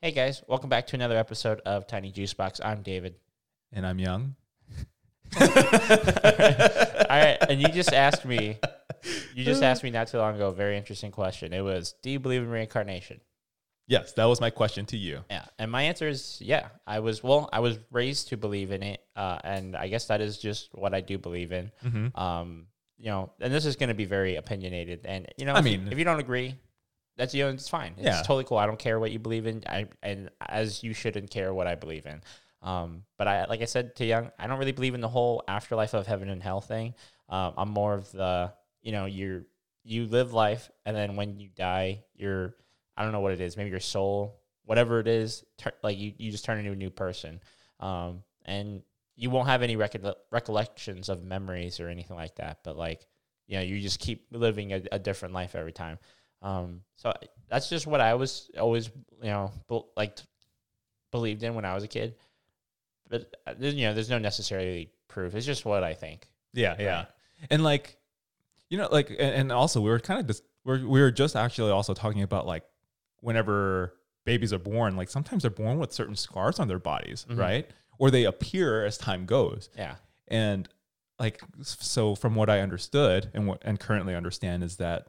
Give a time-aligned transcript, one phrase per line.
[0.00, 2.60] Hey guys, welcome back to another episode of Tiny Juice Box.
[2.64, 3.16] I'm David.
[3.72, 4.36] And I'm young.
[5.40, 5.46] All
[7.10, 8.58] right, and you just asked me,
[9.34, 11.52] you just asked me not too long ago a very interesting question.
[11.52, 13.20] It was, do you believe in reincarnation?
[13.88, 15.24] Yes, that was my question to you.
[15.30, 16.68] Yeah, and my answer is yeah.
[16.86, 20.20] I was well, I was raised to believe in it, uh, and I guess that
[20.20, 21.72] is just what I do believe in.
[21.84, 22.18] Mm-hmm.
[22.20, 22.66] Um,
[22.98, 25.66] you know, and this is going to be very opinionated, and you know, I if
[25.66, 26.54] you- mean- if you don't agree,
[27.18, 27.92] that's you know, it's fine.
[27.98, 28.22] It's Yeah.
[28.22, 28.56] totally cool.
[28.58, 29.62] I don't care what you believe in.
[29.66, 32.22] I and as you shouldn't care what I believe in.
[32.62, 35.42] Um, but I like I said to Young, I don't really believe in the whole
[35.46, 36.94] afterlife of heaven and hell thing.
[37.28, 38.52] Um, I'm more of the
[38.82, 39.42] you know you're
[39.84, 42.54] you live life, and then when you die, you're
[42.96, 43.56] I don't know what it is.
[43.56, 46.90] Maybe your soul, whatever it is, tur- like you you just turn into a new
[46.90, 47.40] person.
[47.80, 48.82] Um, and
[49.14, 52.58] you won't have any recol- recollections of memories or anything like that.
[52.64, 53.06] But like,
[53.46, 55.98] you know, you just keep living a, a different life every time.
[56.42, 57.12] Um, so
[57.48, 58.88] that's just what I was always,
[59.22, 59.52] you know,
[59.96, 60.18] like
[61.10, 62.14] believed in when I was a kid.
[63.08, 65.34] But uh, you know, there's no necessarily proof.
[65.34, 66.28] It's just what I think.
[66.52, 67.04] Yeah, yeah.
[67.50, 67.96] And like,
[68.68, 71.34] you know, like, and, and also we were kind of just we're we were just
[71.36, 72.64] actually also talking about like
[73.20, 73.94] whenever
[74.24, 77.38] babies are born, like sometimes they're born with certain scars on their bodies, Mhm.
[77.38, 77.70] right?
[77.98, 79.70] Or they appear as time goes.
[79.76, 79.94] Yeah.
[80.28, 80.68] And
[81.18, 85.06] like, so from what I understood and what and currently understand is that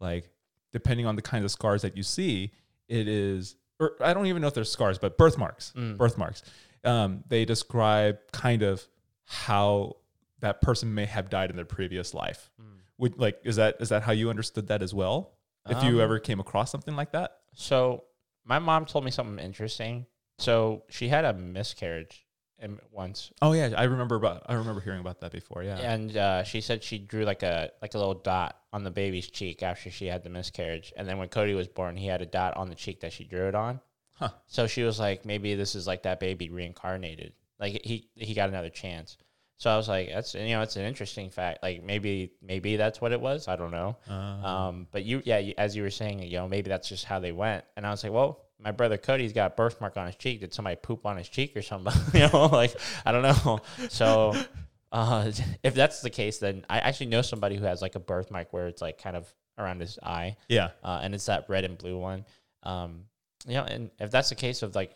[0.00, 0.28] like
[0.72, 2.52] depending on the kind of scars that you see,
[2.88, 5.96] it is or I don't even know if they're scars, but birthmarks, Mm.
[5.96, 6.42] birthmarks.
[6.84, 8.84] Um, they describe kind of
[9.24, 9.96] how
[10.40, 12.50] that person may have died in their previous life.
[12.60, 12.64] Mm.
[12.98, 15.34] Would like is that is that how you understood that as well?
[15.68, 17.38] If you Um, ever came across something like that?
[17.54, 18.04] So
[18.44, 20.06] my mom told me something interesting.
[20.38, 22.24] So she had a miscarriage
[22.90, 25.62] once, Oh yeah, I remember about I remember hearing about that before.
[25.62, 25.76] Yeah.
[25.78, 29.28] and uh, she said she drew like a like a little dot on the baby's
[29.30, 32.26] cheek after she had the miscarriage, and then when Cody was born, he had a
[32.26, 33.80] dot on the cheek that she drew it on.
[34.12, 34.30] Huh.
[34.46, 38.48] So she was like, maybe this is like that baby reincarnated, like he he got
[38.48, 39.16] another chance.
[39.58, 41.62] So I was like, that's you know, it's an interesting fact.
[41.62, 43.48] Like maybe maybe that's what it was.
[43.48, 43.96] I don't know.
[44.08, 44.12] Uh,
[44.46, 47.18] Um, but you, yeah, you, as you were saying, you know, maybe that's just how
[47.18, 47.64] they went.
[47.76, 50.40] And I was like, well, my brother Cody's got a birthmark on his cheek.
[50.40, 51.92] Did somebody poop on his cheek or something?
[52.14, 53.60] you know, like I don't know.
[53.88, 54.34] So,
[54.92, 55.30] uh,
[55.62, 58.66] if that's the case, then I actually know somebody who has like a birthmark where
[58.68, 60.70] it's like kind of around his eye, yeah.
[60.84, 62.24] uh, and it's that red and blue one.
[62.62, 63.04] Um,
[63.46, 64.92] you know, and if that's the case of like,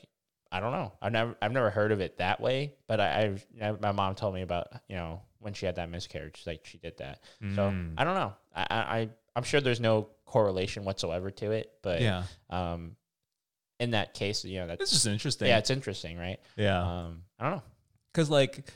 [0.50, 2.74] I don't know, I've never, I've never heard of it that way.
[2.86, 6.42] But I, I, my mom told me about, you know, when she had that miscarriage,
[6.46, 7.20] like she did that.
[7.40, 7.94] So Mm.
[7.96, 8.34] I don't know.
[8.54, 12.24] I, I I'm sure there's no correlation whatsoever to it, but yeah.
[12.50, 12.96] um,
[13.80, 15.48] in that case, you know, that's It's just interesting.
[15.48, 16.38] yeah, it's interesting, right?
[16.56, 16.80] yeah.
[16.82, 17.62] Um, I don't know.
[18.12, 18.70] because like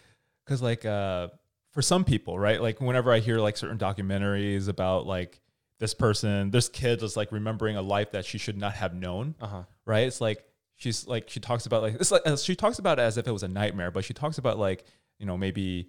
[0.46, 1.28] because like uh
[1.72, 5.40] for some people right like whenever i hear like certain documentaries about like
[5.78, 9.34] this person this kid is like remembering a life that she should not have known
[9.40, 9.62] Uh huh.
[9.84, 10.42] right it's like
[10.76, 13.26] she's like she talks about like it's like uh, she talks about it as if
[13.26, 14.84] it was a nightmare but she talks about like
[15.18, 15.88] you know maybe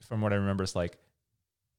[0.00, 0.96] from what i remember it's like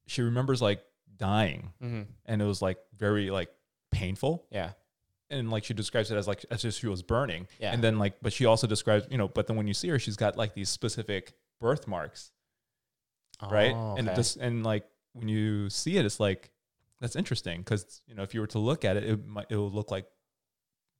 [0.06, 0.82] she remembers like
[1.16, 3.48] dying hmm and it was like very like
[3.90, 4.70] painful Yeah.
[5.30, 7.72] and like she describes it as like as if she was burning Yeah.
[7.72, 9.98] and then like but she also describes you know but then when you see her
[9.98, 12.32] she's got like these specific birthmarks
[13.50, 14.16] right Oh, and okay.
[14.16, 16.50] this and like when you see it it's like
[17.00, 19.56] that's interesting because you know if you were to look at it it might it
[19.56, 20.06] will look like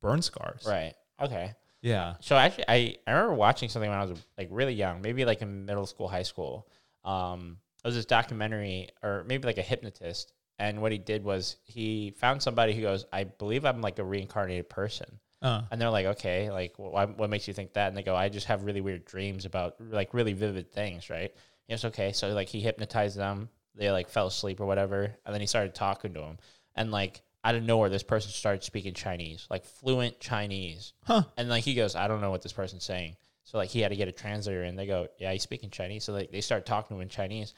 [0.00, 0.94] burn scars right.
[1.20, 1.52] Okay.
[1.82, 5.24] yeah So actually, I I remember watching something when I was like really young, maybe
[5.24, 6.68] like in middle school, high school.
[7.04, 11.56] Um, it was this documentary, or maybe like a hypnotist, and what he did was
[11.64, 15.90] he found somebody who goes, "I believe I'm like a reincarnated person." Uh, And they're
[15.90, 17.88] like, okay, like, why, what makes you think that?
[17.88, 21.32] And they go, I just have really weird dreams about like really vivid things, right?
[21.68, 22.12] It's okay.
[22.12, 23.48] So like he hypnotized them.
[23.74, 26.38] They like fell asleep or whatever, and then he started talking to them,
[26.74, 30.94] and like out of nowhere, this person started speaking Chinese, like fluent Chinese.
[31.04, 33.14] huh And like he goes, I don't know what this person's saying.
[33.44, 36.02] So like he had to get a translator, and they go, Yeah, he's speaking Chinese.
[36.04, 37.54] So like they start talking to him in Chinese,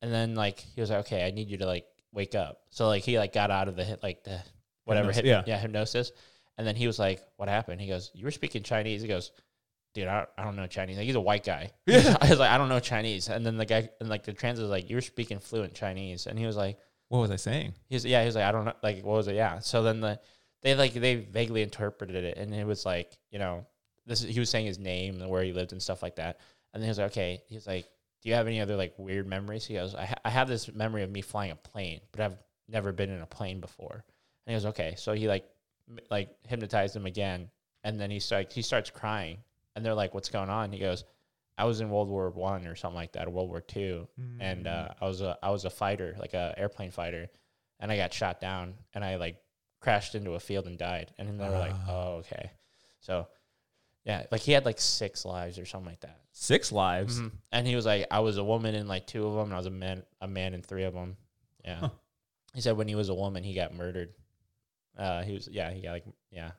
[0.00, 2.62] and then like he was like, Okay, I need you to like wake up.
[2.70, 4.40] So like he like got out of the hit like the
[4.84, 5.54] whatever Hypnosis, hyp- yeah.
[5.54, 6.10] yeah hypnosis,
[6.58, 7.80] and then he was like, What happened?
[7.80, 9.02] He goes, You were speaking Chinese.
[9.02, 9.32] He goes,
[9.94, 10.96] Dude, I don't, I don't know Chinese.
[10.96, 11.70] Like he's a white guy.
[11.86, 12.16] Yeah.
[12.20, 13.28] I was like, I don't know Chinese.
[13.28, 16.26] And then the guy and like the translator was like, You were speaking fluent Chinese,
[16.26, 16.78] and he was like.
[17.08, 19.28] what was i saying He's yeah, he was like, I don't know, like what was
[19.28, 19.34] it?
[19.34, 19.58] Yeah.
[19.60, 20.20] So then the
[20.62, 23.66] they like they vaguely interpreted it, and it was like you know
[24.06, 26.38] this is, he was saying his name and where he lived and stuff like that,
[26.72, 27.86] and then he was like, okay, he's like,
[28.22, 29.66] do you have any other like weird memories?
[29.66, 32.36] He goes, I ha- I have this memory of me flying a plane, but I've
[32.68, 34.04] never been in a plane before,
[34.46, 35.44] and he goes, okay, so he like
[36.10, 37.50] like hypnotized him again,
[37.84, 39.38] and then he starts he starts crying,
[39.74, 40.72] and they're like, what's going on?
[40.72, 41.04] He goes.
[41.58, 44.08] I was in World War One or something like that, or World War Two,
[44.40, 47.28] and uh, I was a I was a fighter, like a airplane fighter,
[47.78, 49.36] and I got shot down, and I like
[49.78, 51.12] crashed into a field and died.
[51.18, 51.90] And then they were like, Ah.
[51.90, 52.50] "Oh, okay."
[53.00, 53.28] So,
[54.04, 56.20] yeah, like he had like six lives or something like that.
[56.32, 57.20] Six lives.
[57.20, 57.32] Mhm.
[57.52, 59.58] And he was like, I was a woman in like two of them, and I
[59.58, 61.18] was a man, a man in three of them.
[61.64, 61.80] Yeah.
[61.80, 61.88] Huh.
[62.54, 64.14] He said when he was a woman, he got murdered.
[64.96, 66.50] Uh, he was yeah, he got like yeah,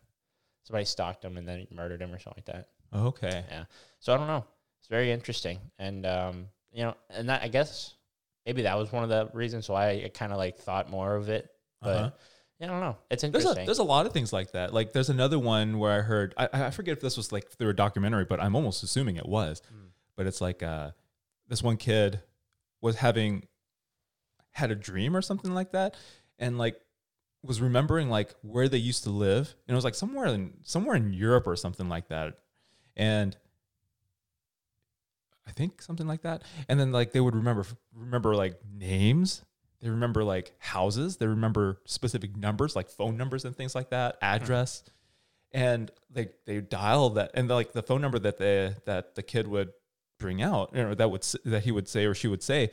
[0.63, 2.69] somebody stalked him and then murdered him or something like that.
[2.97, 3.43] Okay.
[3.49, 3.65] Yeah.
[3.99, 4.45] So I don't know.
[4.79, 7.93] It's very interesting, and um, you know, and that I guess
[8.45, 11.29] maybe that was one of the reasons why I kind of like thought more of
[11.29, 11.49] it.
[11.81, 12.11] But Uh-huh.
[12.59, 12.97] yeah, I don't know.
[13.09, 13.63] It's There's interesting.
[13.63, 14.73] a, there's a lot of things like that.
[14.73, 17.69] Like there's another one where I heard I, I forget if this was like through
[17.69, 19.61] a documentary, but I'm almost assuming it was.
[19.73, 19.89] Mm.
[20.17, 20.91] But it's like uh,
[21.47, 22.19] this one kid
[22.81, 23.47] was having
[24.51, 25.95] had a dream or something like that,
[26.37, 26.79] and like
[27.43, 30.95] was remembering like where they used to live, and it was like somewhere in somewhere
[30.95, 32.39] in Europe or something like that,
[32.95, 33.35] and
[35.47, 36.43] I think something like that.
[36.69, 39.43] And then like they would remember remember like names.
[39.81, 41.17] They remember like houses.
[41.17, 44.35] They remember specific numbers, like phone numbers and things like that, mm-hmm.
[44.35, 44.83] address.
[45.51, 49.47] And they they dial that and like the phone number that the that the kid
[49.47, 49.73] would
[50.17, 52.71] bring out, or that would that he would say or she would say,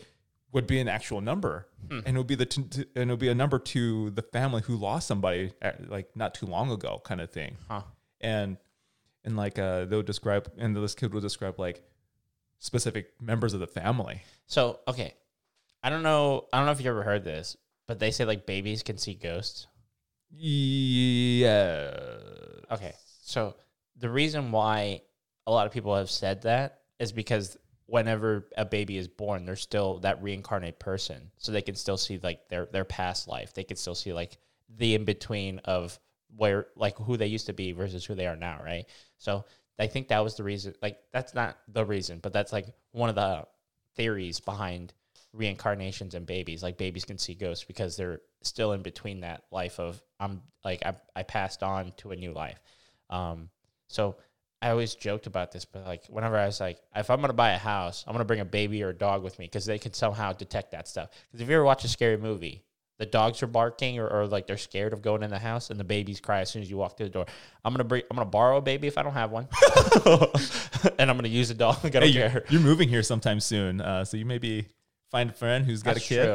[0.52, 2.00] would be an actual number, Hmm.
[2.04, 4.22] and it would be the t- t- and it would be a number to the
[4.22, 7.82] family who lost somebody uh, like not too long ago, kind of thing huh.
[8.20, 8.56] and
[9.24, 11.82] and like uh they would describe and this kid would describe like
[12.58, 15.14] specific members of the family So okay,
[15.82, 16.46] I don't know.
[16.52, 17.56] I don't know if you ever heard this,
[17.86, 19.66] but they say like babies can see ghosts.
[20.30, 21.94] yeah
[22.72, 22.92] Okay.
[23.22, 23.56] So
[23.96, 25.02] the reason why
[25.46, 27.56] a lot of people have said that is because
[27.90, 31.30] whenever a baby is born, they're still that reincarnate person.
[31.38, 33.52] So they can still see like their their past life.
[33.52, 34.38] They can still see like
[34.76, 35.98] the in between of
[36.36, 38.86] where like who they used to be versus who they are now, right?
[39.18, 39.44] So
[39.78, 43.08] I think that was the reason like that's not the reason, but that's like one
[43.08, 43.44] of the
[43.96, 44.94] theories behind
[45.32, 46.62] reincarnations and babies.
[46.62, 50.86] Like babies can see ghosts because they're still in between that life of I'm like
[50.86, 52.60] I, I passed on to a new life.
[53.08, 53.48] Um,
[53.88, 54.16] so
[54.62, 57.52] I always joked about this, but like whenever I was like, if I'm gonna buy
[57.52, 59.94] a house, I'm gonna bring a baby or a dog with me because they can
[59.94, 61.08] somehow detect that stuff.
[61.30, 62.62] Because if you ever watch a scary movie,
[62.98, 65.80] the dogs are barking or, or like they're scared of going in the house, and
[65.80, 67.24] the babies cry as soon as you walk through the door.
[67.64, 69.48] I'm gonna bring, I'm gonna borrow a baby if I don't have one,
[70.98, 71.78] and I'm gonna use a dog.
[71.84, 72.44] I don't hey, care.
[72.50, 74.66] you're, moving here sometime soon uh so you maybe
[75.10, 76.34] find a friend who's got That's a kid true.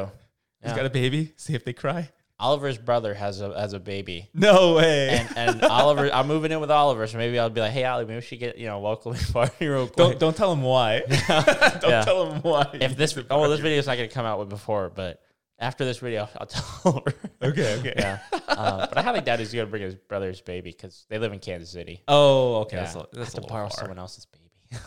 [0.62, 0.76] who's Yeah.
[0.76, 4.30] got a baby see if they cry Oliver's brother has a has a baby.
[4.34, 7.72] no way And, and Oliver, I'm moving in with Oliver, so maybe I'll be like,
[7.72, 10.52] "Hey, Ollie, maybe we should get you know welcoming party real quick." don't don't tell
[10.52, 12.02] him why don't Yeah.
[12.04, 14.40] tell him why if this oh well, this video is not going to come out
[14.40, 15.22] with before, but
[15.60, 17.14] after this video, I'll tell her.
[17.42, 20.72] okay okay yeah, um, but I highly doubt he's going to bring his brother's baby
[20.72, 22.04] because they live in Kansas City.
[22.10, 23.78] oh okay Yeah, that's, a, I that's have a to borrow far.
[23.80, 24.82] someone else's baby.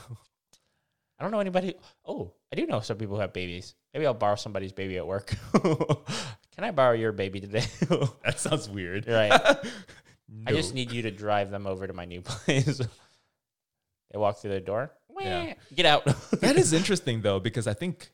[1.18, 1.74] I don't know anybody.
[2.04, 3.74] Oh, I do know some people who have babies.
[3.94, 5.34] Maybe I'll borrow somebody's baby at work.
[6.58, 7.62] Can I borrow your baby today?
[8.24, 9.30] that sounds weird right.
[10.46, 12.78] I just need you to drive them over to my new place.
[12.78, 14.90] they walk through the door.
[15.20, 15.54] Yeah.
[15.72, 16.04] Get out.
[16.40, 18.10] that is interesting though because I think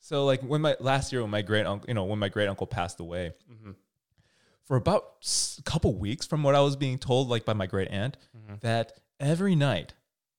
[0.00, 0.26] so.
[0.26, 2.66] Like when my last year when my great uncle, you know, when my great uncle
[2.66, 3.74] passed away, Mhm.
[4.66, 5.24] for about
[5.58, 8.60] a couple weeks, from what I was being told, like by my great aunt, Mhm.
[8.60, 9.94] that every night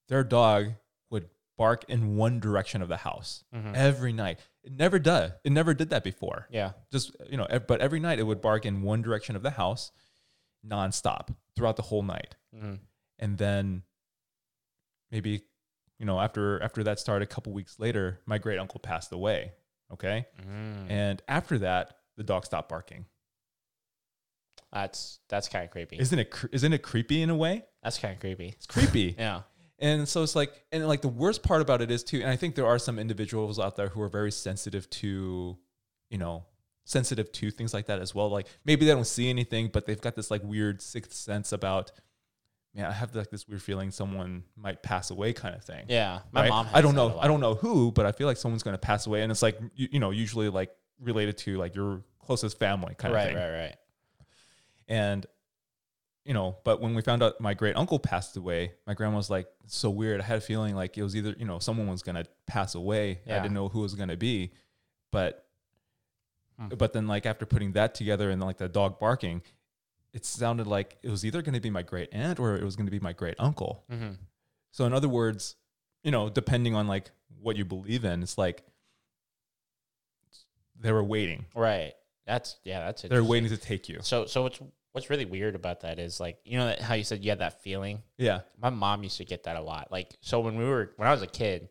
[0.07, 0.73] their dog
[1.09, 3.73] would bark in one direction of the house Mhm.
[3.75, 4.39] every night.
[4.69, 5.33] It never did.
[5.43, 6.47] It never did that before.
[6.51, 6.71] Yeah.
[6.91, 9.91] Just you know, but every night it would bark in one direction of the house,
[10.65, 12.75] nonstop throughout the whole night hmm
[13.17, 13.83] and then
[15.11, 15.41] maybe
[15.99, 19.51] you know after after that started a couple weeks later my great uncle passed away
[19.91, 20.89] okay Mm.
[20.91, 23.05] and after that the dog stopped barking
[24.71, 25.97] That's that's kind of creepy.
[25.99, 28.49] isn't it cre- isn't it creepy in a way That's kind of creepy.
[28.49, 29.41] it's creepy Yeah.
[29.81, 32.35] And so it's like and like the worst part about it is too and i
[32.35, 35.57] think there are some individuals out there who are very sensitive to
[36.09, 36.43] you know
[36.85, 40.01] sensitive to things like that as well like maybe they don't see anything but they've
[40.01, 41.91] got this like weird sixth sense about
[42.73, 46.19] man i have like this weird feeling someone might pass away kind of thing Yeah.
[46.31, 46.49] My right?
[46.49, 46.67] mom.
[46.73, 47.19] I don't has that a know.
[47.19, 49.41] I don't know who, but I feel like someone's going to pass away, and it's
[49.41, 53.35] like you, you know, usually like related to like your closest family kind of thing.
[53.35, 53.41] Right.
[53.49, 53.59] Right.
[53.59, 53.75] Right.
[54.87, 55.25] And
[56.29, 59.31] you know, but when we found out my great uncle passed away, my grandma was
[59.31, 62.03] like, so weird." I had a feeling like it was either you know someone was
[62.03, 63.19] going to pass away.
[63.27, 64.53] I didn't know who it was going to be,
[65.11, 65.45] but
[66.59, 66.67] Hmm.
[66.77, 69.41] but then like after putting that together and like the dog barking.
[70.11, 72.75] It sounded like it was either going to be my great aunt or it was
[72.75, 73.83] going to be my great uncle.
[73.89, 74.13] hmm
[74.71, 75.55] So in other words,
[76.03, 78.63] you know, depending on like what you believe in, it's like
[80.79, 81.45] they were waiting.
[81.55, 81.93] Right.
[82.25, 82.79] That's yeah.
[82.85, 83.99] That's They're waiting to take you.
[84.01, 84.59] So so what's
[84.91, 87.39] what's really weird about that is like you know that how you said you had
[87.39, 88.01] that feeling.
[88.17, 88.41] Yeah.
[88.61, 89.91] My mom used to get that a lot.
[89.91, 91.69] Like so when we were when I was a kid,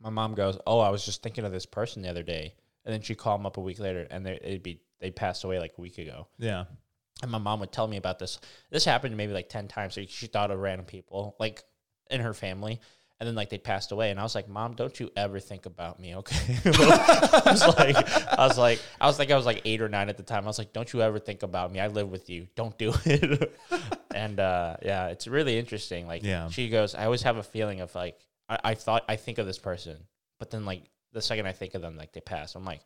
[0.00, 2.92] my mom goes, "Oh, I was just thinking of this person the other day," and
[2.92, 5.58] then she called them up a week later, and they, it'd be they passed away
[5.58, 6.28] like a week ago.
[6.38, 6.64] Yeah.
[7.22, 8.38] And my mom would tell me about this.
[8.70, 9.94] This happened maybe like 10 times.
[9.94, 11.64] So she thought of random people, like
[12.10, 12.80] in her family.
[13.20, 14.10] And then like they passed away.
[14.12, 16.56] And I was like, Mom, don't you ever think about me, okay?
[16.64, 17.96] I was like,
[18.38, 20.44] I was like, I was like, I was like eight or nine at the time.
[20.44, 21.80] I was like, don't you ever think about me.
[21.80, 22.46] I live with you.
[22.54, 23.58] Don't do it.
[24.14, 26.06] and uh, yeah, it's really interesting.
[26.06, 26.48] Like Yeah.
[26.48, 29.46] she goes, I always have a feeling of like, I, I thought I think of
[29.46, 29.96] this person,
[30.38, 30.82] but then like
[31.12, 32.54] the second I think of them, like they pass.
[32.54, 32.82] I'm like,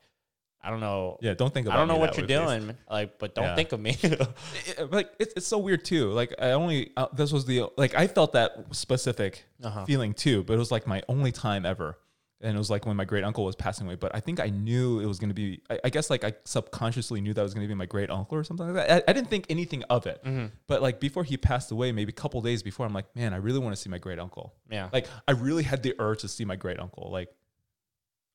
[0.65, 1.19] I don't know.
[1.21, 3.55] Yeah, don't think about I don't know what you're doing, like, but don't Yeah.
[3.57, 3.97] think of me.
[4.03, 6.11] It- like it's, it's so weird too.
[6.13, 9.85] Like I only uh, this was the like I felt that specific Uh-huh.
[9.87, 11.99] feeling too, but it was like my only time ever,
[12.41, 13.97] and it was like when my great uncle was passing away.
[13.97, 15.61] But I think I knew it was going to be.
[15.69, 18.37] I, I guess like I subconsciously knew that was going to be my great uncle
[18.39, 19.05] or something like that.
[19.09, 20.47] I, I didn't think anything of it, Mm-hmm.
[20.69, 23.39] but like before he passed away, maybe a couple days before, I'm like, man, I
[23.39, 24.55] really want to see my great uncle.
[24.71, 24.89] yeah.
[24.93, 27.11] Like I really had the urge to see my great uncle.
[27.11, 27.31] Like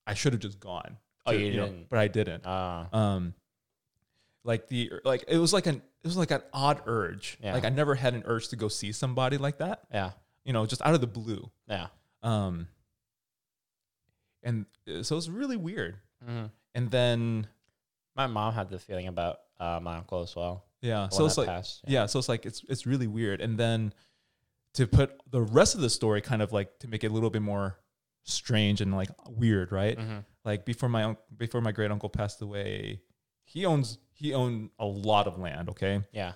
[0.06, 0.98] I should have just gone.
[1.28, 1.90] Oh, to- you know, didn't?
[1.90, 3.34] but I didn't uh, um
[4.44, 7.54] like the like it was like an it was like an odd urge Yeah.
[7.54, 10.12] like i never had an urge to go see somebody like that yeah.
[10.46, 11.88] you know just out of the blue Yeah.
[12.24, 12.68] um
[14.44, 17.48] and uh, so it's really weird hmm and then
[18.16, 20.64] My mom had the feeling about uh, my uncle as well.
[20.82, 21.82] yeah so it's like passed.
[21.88, 23.94] yeah so it's like it's it's really weird and then
[24.76, 27.32] to put the rest of the story kind of like to make it a little
[27.32, 27.78] bit more
[28.30, 32.42] strange and like weird right hmm like before my unc before my great uncle passed
[32.42, 33.02] away
[33.44, 36.34] he owns he owned a lot of land okay Yeah.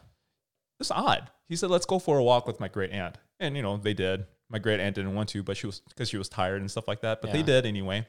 [0.80, 1.30] it's odd.
[1.48, 3.94] He said, "Let's go for a walk with my great aunt," and you know they
[3.94, 4.26] did.
[4.50, 6.88] My great aunt didn't want to, but she was because she was tired and stuff
[6.88, 7.22] like that.
[7.22, 8.08] But they did anyway,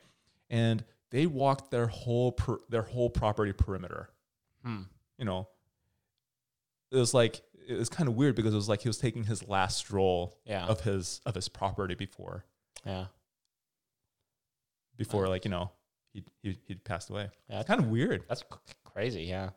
[0.49, 4.11] and they walked their whole per, their whole property perimeter.
[4.65, 4.83] Hmm.
[5.19, 5.49] You know,
[6.93, 9.25] it was like it was kind of weird because it was like he was taking
[9.25, 10.67] his last stroll Yeah.
[10.67, 12.45] of his of his property before
[12.87, 13.07] yeah.
[14.97, 15.71] Before like you know
[16.13, 17.29] he he he'd passed away.
[17.49, 17.61] Yeah.
[17.61, 18.25] It's kind of weird.
[18.29, 19.23] That's c- crazy.
[19.23, 19.51] Yeah.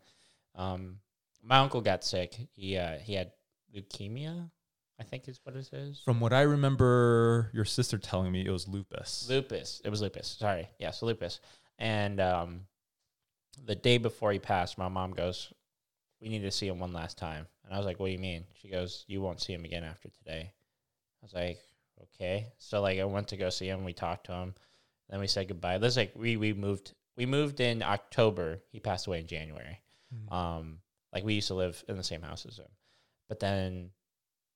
[0.56, 0.98] Um,
[1.44, 2.36] my uncle got sick.
[2.54, 3.32] He uh, he had
[3.75, 4.50] leukemia.
[5.00, 6.01] I think is what it is.
[6.06, 9.27] From what I remember, your sister telling me it was lupus.
[9.30, 9.82] Lupus.
[9.84, 10.38] It was lupus.
[10.39, 10.70] Sorry.
[10.80, 11.42] Yes, lupus.
[11.77, 12.62] And um,
[13.65, 15.51] the day before he passed, my mom goes,
[16.22, 18.20] "We need to see him one last time." And I was like, "What do you
[18.20, 20.54] mean?" She goes, "You won't see him again after today."
[21.22, 21.60] I was like,
[22.01, 23.84] "Okay." So like, I went to go see him.
[23.84, 24.56] We talked to him.
[25.09, 25.77] Then we said goodbye.
[25.77, 26.93] This like we we moved.
[27.17, 28.59] We moved in October.
[28.71, 29.79] He passed away in January.
[30.13, 30.31] Mm.
[30.33, 30.79] Um,
[31.13, 32.67] like we used to live in the same house as him.
[33.29, 33.91] But then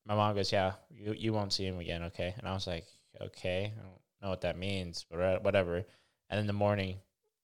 [0.05, 2.85] my mom goes, "Yeah, you you won't see him again, okay?" And I was like,
[3.21, 5.85] "Okay, I don't know what that means, but whatever."
[6.29, 6.97] And in the morning,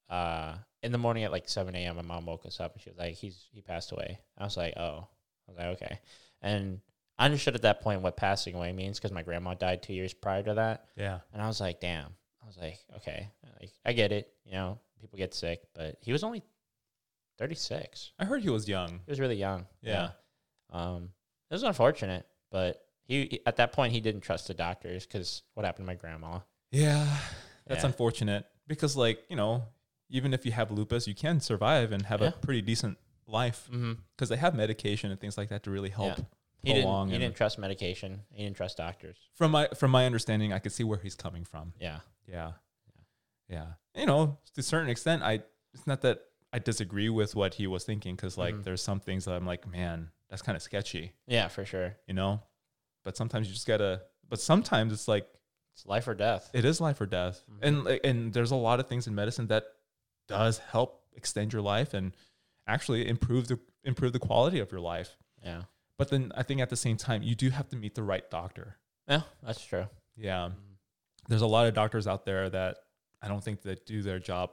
[0.10, 2.90] uh, in the morning at like seven a.m., my mom woke us up and she
[2.90, 5.08] was like, "He's he passed away." I was like, "Oh,"
[5.48, 6.00] I was like, "Okay,"
[6.42, 6.82] and
[7.18, 10.14] I understood at that point what passing away means because my grandma died two years
[10.14, 11.20] prior to that, Yeah.
[11.32, 13.28] and I was like, "Damn." I was like, "Okay,
[13.60, 14.32] like, I get it.
[14.46, 16.44] You know, people get sick, but he was only
[17.38, 18.12] 36.
[18.20, 19.00] I heard he was young.
[19.06, 19.66] He was really young.
[19.82, 20.12] Yeah.
[20.72, 21.10] Um,
[21.50, 25.66] it was unfortunate, but he at that point he didn't trust the doctors because what
[25.66, 26.40] happened to my grandma?
[26.72, 27.18] Yeah,
[27.68, 27.88] that's Yeah.
[27.88, 29.64] unfortunate because, like, you know,
[30.10, 32.98] even if you have lupus, you can survive and have a pretty decent
[33.28, 33.94] life Mm-hmm.
[34.16, 36.18] because they have medication and things like that to really help.
[36.18, 36.24] Yeah.
[36.64, 37.10] He didn't.
[37.10, 38.22] He didn't trust medication.
[38.32, 39.18] He didn't trust doctors.
[39.36, 41.74] From my from my understanding, I could see where he's coming from.
[41.80, 42.00] Yeah.
[42.28, 42.54] Yeah,
[43.50, 43.74] yeah.
[43.96, 45.42] You know, to a certain extent, I
[45.74, 46.22] it's not that
[46.54, 48.64] I disagree with what he was thinking because, like, Mhm.
[48.64, 51.98] there's some things that I'm like, man, that's kind of sketchy, Yeah, for sure.
[52.08, 52.42] you know.
[53.04, 54.04] But sometimes you just gotta.
[54.28, 55.28] But sometimes it's like
[55.74, 56.50] It's life or death.
[56.54, 57.60] it is life or death Mhm.
[57.62, 59.66] and like, and there's a lot of things in medicine that
[60.28, 62.16] does help extend your life and
[62.68, 65.66] actually improve the improve the quality of your life Yeah.
[65.98, 68.28] but then i think at the same time you do have to meet the right
[68.32, 68.78] doctor
[69.08, 69.88] Yeah, that's true.
[70.16, 70.75] yeah Mhm.
[71.28, 72.78] There's a lot of doctors out there that
[73.22, 74.52] i don't think that do their job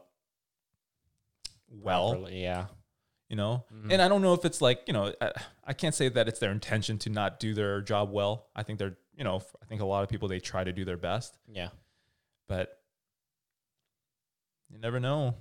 [1.70, 2.66] well Properly, yeah.
[3.28, 3.92] you know Mhm.
[3.92, 5.32] and i don't know if it's like you know I,
[5.64, 8.78] I can't say that it's their intention to not do their job well i think
[8.78, 11.38] they're you know i think a lot of people they try to do their best
[11.52, 11.68] Yeah.
[12.48, 12.78] but
[14.70, 15.34] you never know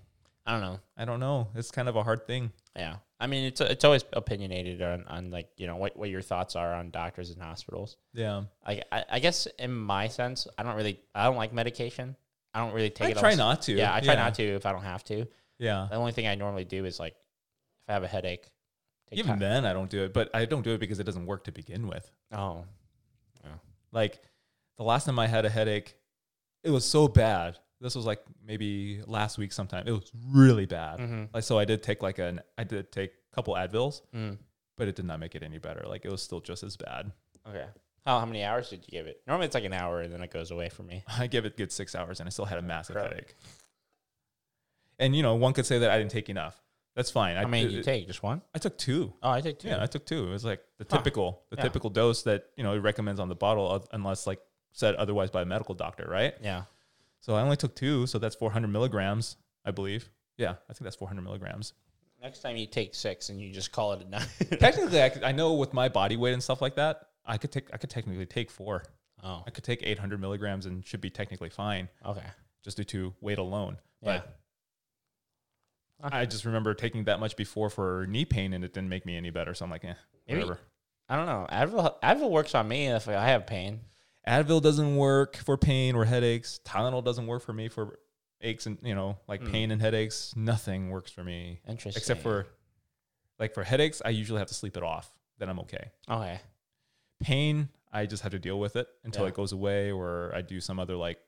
[0.44, 0.80] I don't know.
[0.98, 1.50] I don't know.
[1.54, 2.52] It's kind of a hard thing.
[2.76, 2.96] Yeah.
[3.22, 6.56] I mean, it's it's always opinionated on, on like you know what, what your thoughts
[6.56, 7.98] are on doctors and hospitals.
[8.14, 8.44] Yeah.
[8.66, 12.16] I, I I guess in my sense, I don't really I don't like medication.
[12.54, 13.18] I don't really take I it.
[13.18, 13.74] I try not to.
[13.74, 15.28] Yeah, I try not to if I don't have to.
[15.60, 15.88] Yeah.
[15.90, 18.50] The only thing I normally do is like if I have a headache.
[19.10, 21.04] take Even Ty- then, I don't do it, but I don't do it because it
[21.04, 22.10] doesn't work to begin with.
[22.32, 22.66] Oh.
[23.44, 23.52] yeah.
[23.92, 24.20] Like
[24.78, 25.96] the last time I had a headache,
[26.64, 27.60] it was so bad.
[27.82, 29.86] This was like maybe last week sometime.
[29.88, 31.00] It was really bad.
[31.00, 31.24] Mm-hmm.
[31.34, 34.38] Like so I did take like an I did take a couple Advils, Mm.
[34.78, 35.84] but it did not make it any better.
[35.88, 37.12] Like it was still just as bad.
[37.50, 37.66] Okay.
[38.06, 39.22] How how many hours did you give it?
[39.28, 41.04] Normally it's like an hour and then it goes away for me.
[41.18, 43.10] I gave it good 6 hours and I still had a massive Crap.
[43.10, 43.36] headache.
[45.00, 46.62] And you know, one could say that I didn't take enough.
[46.96, 47.38] That's fine.
[47.38, 48.42] I mean, it- you it- take just one.
[48.54, 49.14] I took two.
[49.24, 49.70] Oh, I take two.
[49.70, 50.28] Yeah, I took two.
[50.28, 50.98] It was like the Huh.
[50.98, 51.64] typical, the Yeah.
[51.64, 54.42] typical dose that you know it recommends on the bottle, uh, unless like
[54.74, 56.36] said otherwise by a medical doctor, right?
[56.42, 56.64] yeah.
[57.22, 60.10] So I only took two, so that's 400 milligrams, I believe.
[60.38, 61.74] Yeah, I think that's 400 milligrams.
[62.22, 64.28] Next time you take six and you just call it a night.
[64.60, 67.52] Technically, I, could- I know with my body weight and stuff like that, I could
[67.52, 68.84] take, I could technically take four.
[69.24, 72.24] oh, I could take 800 milligrams and should be technically fine okay.
[72.64, 73.78] just due to weight alone.
[74.02, 74.18] Yeah.
[74.20, 74.38] But
[76.02, 76.10] Huh.
[76.14, 79.16] I just remember taking that much before for knee pain, and it didn't make me
[79.18, 79.54] any better.
[79.54, 79.94] So I'm like, eh,
[80.28, 80.60] Maybe- whatever.
[81.08, 81.46] I don't know.
[81.52, 83.82] Advil Advil works on me if I have pain.
[84.28, 86.60] Advil doesn't work for pain or headaches.
[86.64, 88.00] Tylenol doesn't work for me for
[88.42, 89.52] aches and you know like Hmm.
[89.52, 90.34] pain and headaches.
[90.36, 92.00] Nothing works for me Interesting.
[92.00, 92.48] except for
[93.40, 94.02] like for headaches.
[94.04, 95.12] I usually have to sleep it off.
[95.40, 95.90] Then I'm okay.
[96.10, 96.40] okay.
[97.20, 99.30] Pain, I just have to deal with it until Yeah.
[99.30, 101.20] it goes away, or I do some other like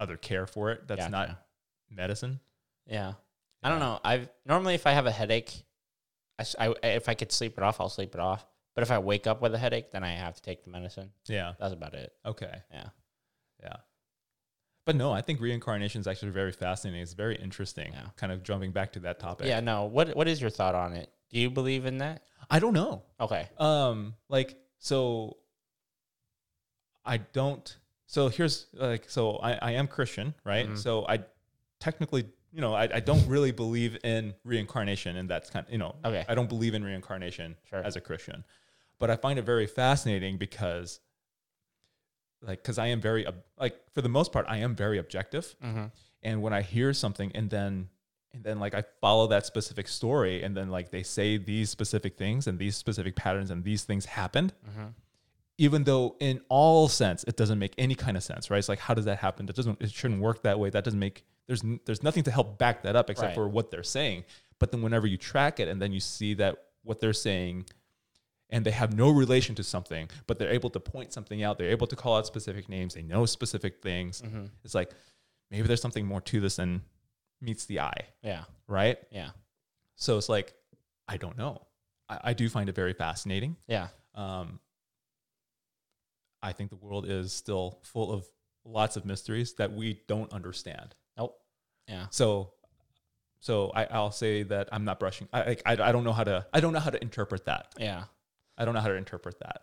[0.00, 0.86] other care for it.
[0.88, 1.38] That's not Gotcha.
[1.90, 2.40] medicine.
[2.86, 3.14] Yeah.
[3.62, 4.00] I don't know.
[4.04, 5.62] I've normally if I have a headache,
[6.58, 8.44] I if I could sleep it off, I'll sleep it off.
[8.74, 11.10] But if I wake up with a headache, then I have to take the medicine.
[11.26, 11.52] Yeah.
[11.60, 12.12] That's about it.
[12.26, 12.52] Okay.
[12.72, 12.88] Yeah.
[13.62, 13.76] Yeah.
[14.84, 17.00] But no, I think reincarnation is actually very fascinating.
[17.00, 17.92] It's very interesting.
[17.92, 18.06] Yeah.
[18.16, 19.46] Kind of jumping back to that topic.
[19.46, 19.60] Yeah.
[19.60, 19.84] No.
[19.84, 21.10] What What is your thought on it?
[21.30, 22.22] Do you believe in that?
[22.50, 23.02] I don't know.
[23.20, 23.48] Okay.
[23.58, 25.38] Um, like so
[27.04, 27.76] I don't
[28.06, 30.68] so here's like so I, I am Christian, right?
[30.68, 30.78] Mhm.
[30.78, 31.20] So I
[31.80, 35.78] technically you know, I, I don't really believe in reincarnation and that's kind of you
[35.78, 36.24] know Okay.
[36.28, 37.82] I don't believe in reincarnation Sure.
[37.82, 38.44] as a Christian.
[38.98, 41.00] But I find it very fascinating because
[42.42, 43.26] like because I am very
[43.58, 45.84] like for the most part I am very objective Mm-hmm.
[46.22, 47.88] and when i hear something and then
[48.32, 52.16] and then like i follow that specific story and then like they say these specific
[52.18, 54.88] things and these specific patterns and these things happened Mm-hmm.
[55.58, 58.78] even though in all sense it doesn't make any kind of sense right it's like
[58.80, 61.62] how does that happen that doesn't it shouldn't work that way that doesn't make there's
[61.86, 63.34] there's nothing to help back that up except Right.
[63.34, 64.24] for what they're saying
[64.58, 67.64] but then whenever you track it and then you see that what they're saying
[68.50, 71.70] and they have no relation to something but they're able to point something out they're
[71.70, 74.44] able to call out specific names they know specific things Mm-hmm.
[74.64, 74.90] it's like
[75.50, 76.82] maybe there's something more to this than
[77.40, 78.44] meets the eye, Yeah.
[78.68, 78.98] right?
[79.10, 79.30] Yeah.
[79.96, 80.54] So it's like,
[81.06, 81.66] I don't know.
[82.08, 83.56] I, I do find it very fascinating.
[83.68, 83.88] Yeah.
[84.14, 84.60] Um,
[86.42, 88.26] I think the world is still full of
[88.64, 90.94] lots of mysteries that we don't understand.
[91.18, 91.38] Nope.
[91.88, 92.06] Yeah.
[92.10, 92.52] So,
[93.40, 95.28] so I, I'll say that I'm not brushing.
[95.32, 97.74] I, I I don't know how to I don't know how to interpret that.
[97.78, 98.04] Yeah.
[98.56, 99.62] I don't know how to interpret that.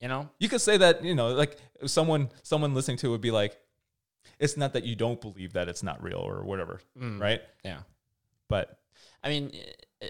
[0.00, 0.30] You know.
[0.38, 3.58] You could say that you know, like someone someone listening to it would be like,
[4.38, 7.20] it's not that you don't believe that it's not real or whatever, Mm.
[7.20, 7.42] right?
[7.64, 7.80] Yeah.
[8.48, 8.78] But
[9.22, 9.52] I mean,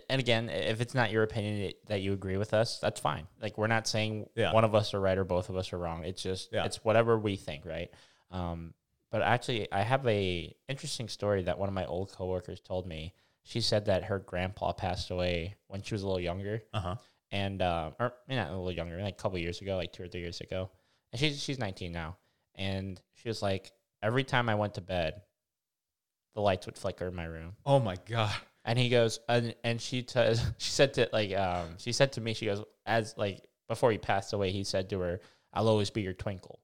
[0.08, 3.26] and again, if it's not your opinion that- that you agree with us, that's fine.
[3.42, 4.52] Like we're not saying Yeah.
[4.52, 6.04] one of us are right or both of us are wrong.
[6.04, 6.64] It's just Yeah.
[6.64, 7.92] it's whatever we think, right?
[8.30, 8.74] Um,
[9.10, 13.12] but actually, I have a interesting story that one of my old coworkers told me.
[13.50, 16.94] She said that her grandpa passed away when she was a little younger, uh huh.
[17.32, 20.06] and uh, or not a little younger, like a couple years ago, like two or
[20.06, 20.70] three years ago.
[21.12, 22.16] And she's she's 19 now,
[22.54, 23.72] and she was like,
[24.04, 25.22] every time I went to bed,
[26.36, 27.56] the lights would flicker in my room.
[27.66, 28.32] Oh my god.
[28.64, 32.20] And he goes, and, and she t- she said to like um she said to
[32.20, 35.20] me, she goes, as like before he passed away, he said to her,
[35.52, 36.60] "I'll always be your twinkle."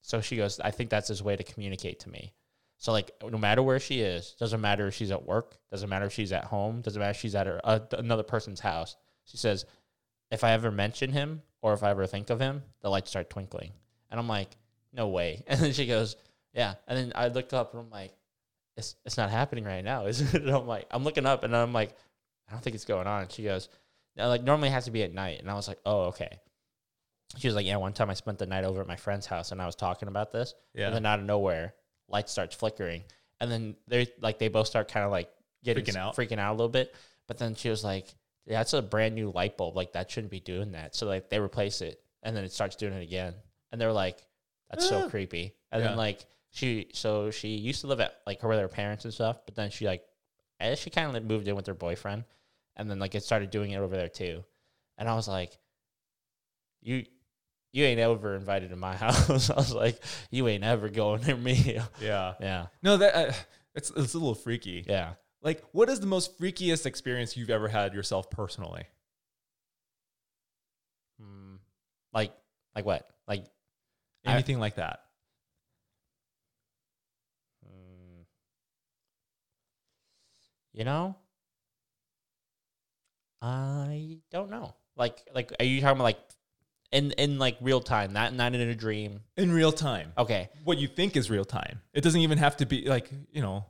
[0.00, 2.32] So she goes, I think that's his way to communicate to me.
[2.78, 6.06] So like, no matter where she is, doesn't matter if she's at work, doesn't matter
[6.06, 8.96] if she's at home, doesn't matter if she's at her uh, another person's house.
[9.24, 9.64] She says,
[10.30, 13.30] if I ever mention him or if I ever think of him, the lights start
[13.30, 13.72] twinkling,
[14.10, 14.56] and I'm like,
[14.92, 15.42] no way.
[15.48, 16.16] And then she goes,
[16.52, 16.74] yeah.
[16.86, 18.12] And then I looked up and I'm like,
[18.76, 20.34] it's it's not happening right now, is it?
[20.42, 21.96] And I'm like, I'm looking up and I'm like,
[22.48, 23.22] I don't think it's going on.
[23.22, 23.68] And she goes,
[24.16, 25.40] no, like normally it has to be at night.
[25.40, 26.40] And I was like, oh, okay.
[27.38, 29.52] She was like, yeah, one time I spent the night over at my friend's house
[29.52, 30.54] and I was talking about this.
[30.74, 30.86] Yeah.
[30.86, 31.74] And then out of nowhere,
[32.08, 33.02] light starts flickering.
[33.40, 35.30] And then they're like they both start kind of like
[35.64, 36.16] getting Freaking out.
[36.16, 36.94] freaking out a little bit.
[37.26, 38.06] But then she was like,
[38.46, 39.76] yeah, that's a brand new light bulb.
[39.76, 40.94] Like that shouldn't be doing that.
[40.94, 43.34] So like they replace it and then it starts doing it again.
[43.72, 44.18] And they're like,
[44.70, 45.08] that's so Ah.
[45.08, 45.54] creepy.
[45.72, 45.88] And Yeah.
[45.88, 49.12] then like she so she used to live at like her with her parents and
[49.12, 50.04] stuff, but then she like
[50.60, 52.24] as she kind of like moved in with her boyfriend
[52.76, 54.42] and then like it started doing it over there too.
[54.96, 55.58] And I was like,
[56.80, 57.04] You
[57.76, 59.50] you ain't ever invited to my house.
[59.50, 61.78] I was like, you ain't ever going near me.
[62.00, 62.34] Yeah.
[62.40, 62.66] yeah.
[62.82, 63.32] No, that uh,
[63.74, 64.84] it's it's a little freaky.
[64.88, 65.12] Yeah.
[65.42, 68.84] Like, what is the most freakiest experience you've ever had yourself personally?
[71.22, 71.58] Mm,
[72.14, 72.32] like
[72.74, 73.08] like what?
[73.28, 73.44] Like
[74.24, 75.00] I- Anything like that?
[77.64, 78.24] mm,
[80.72, 81.14] you know?
[83.42, 84.74] I don't know.
[84.96, 86.18] Like like are you talking about like
[86.92, 89.20] in in like real time, not not in a dream?
[89.36, 90.12] In real time.
[90.16, 90.48] Okay.
[90.64, 91.80] What you think is real time.
[91.92, 93.64] It doesn't even have to be like, you know,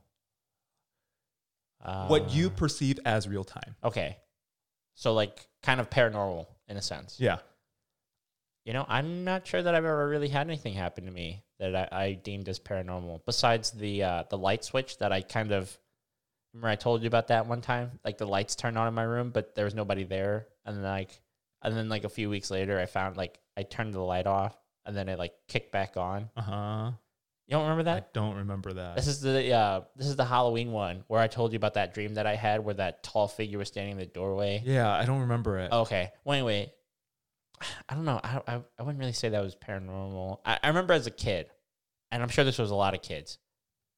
[2.09, 3.77] what you Uh, perceive as real time.
[3.85, 4.19] okay.
[4.95, 7.21] So like kind of paranormal in a sense.
[7.21, 7.39] Yeah.
[8.65, 11.77] You know, I'm not sure that I've ever really had anything happen to me that
[11.93, 13.21] I, I deemed as paranormal.
[13.27, 15.79] Besides the uh, the light switch that I kind of
[16.53, 18.01] remember I told you about that one time.
[18.05, 20.49] Like the lights turned on in my room, but there was nobody there.
[20.65, 21.21] And then like
[21.67, 24.57] and then like a few weeks later I found like I turned the light off
[24.87, 26.31] and then it like kicked back on.
[26.37, 26.91] Uh huh.
[27.47, 28.03] You don't remember that?
[28.03, 28.97] I don't remember that.
[28.97, 31.93] This is the uh this is the Halloween one where I told you about that
[31.93, 34.63] dream that I had where that tall figure was standing in the doorway.
[34.65, 35.73] yeah, I don't remember it.
[35.73, 36.11] Okay.
[36.25, 36.73] Well, anyway,
[37.89, 38.21] I don't know.
[38.23, 40.39] I, I, I wouldn't really say that was paranormal.
[40.45, 41.49] I, I remember as a kid,
[42.11, 43.39] and I'm sure this was a lot of kids.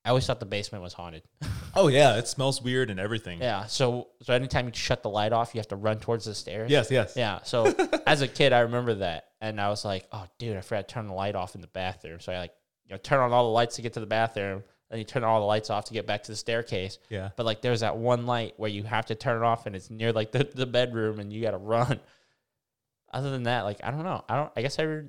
[0.05, 1.23] I always thought the basement was haunted.
[1.79, 3.41] Oh yeah, it smells weird and everything.
[3.41, 3.67] yeah.
[3.67, 6.71] So so anytime you shut the light off, you have to run towards the stairs.
[6.71, 7.15] Yes, yes.
[7.17, 7.41] Yeah.
[7.45, 7.73] So
[8.07, 10.95] as a kid, I remember that, and I was like, "Oh, dude, I forgot to
[10.95, 12.53] turn the light off in the bathroom." So I like,
[12.87, 15.23] you know, turn on all the lights to get to the bathroom, then you turn
[15.23, 16.99] all the lights off to get back to the staircase.
[17.11, 17.31] Yeah.
[17.37, 19.91] But like, there's that one light where you have to turn it off, and it's
[19.91, 22.01] near like the, the bedroom, and you got to run.
[23.13, 24.25] Other than that, like, I don't know.
[24.29, 24.53] I don't.
[24.57, 25.09] I guess I re-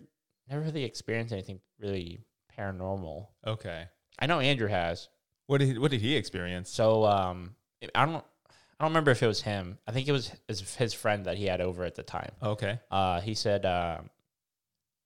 [0.49, 2.21] never really experienced anything really
[2.57, 3.27] paranormal.
[3.45, 3.85] Okay.
[4.19, 5.09] I know Andrew has.
[5.49, 6.69] What did he, what did he experience?
[6.69, 7.55] So um,
[7.95, 8.23] I don't.
[8.79, 9.79] I don't remember if it was him.
[9.87, 12.31] I think it was his, his friend that he had over at the time.
[12.41, 12.79] Okay.
[12.89, 14.09] Uh, he said um,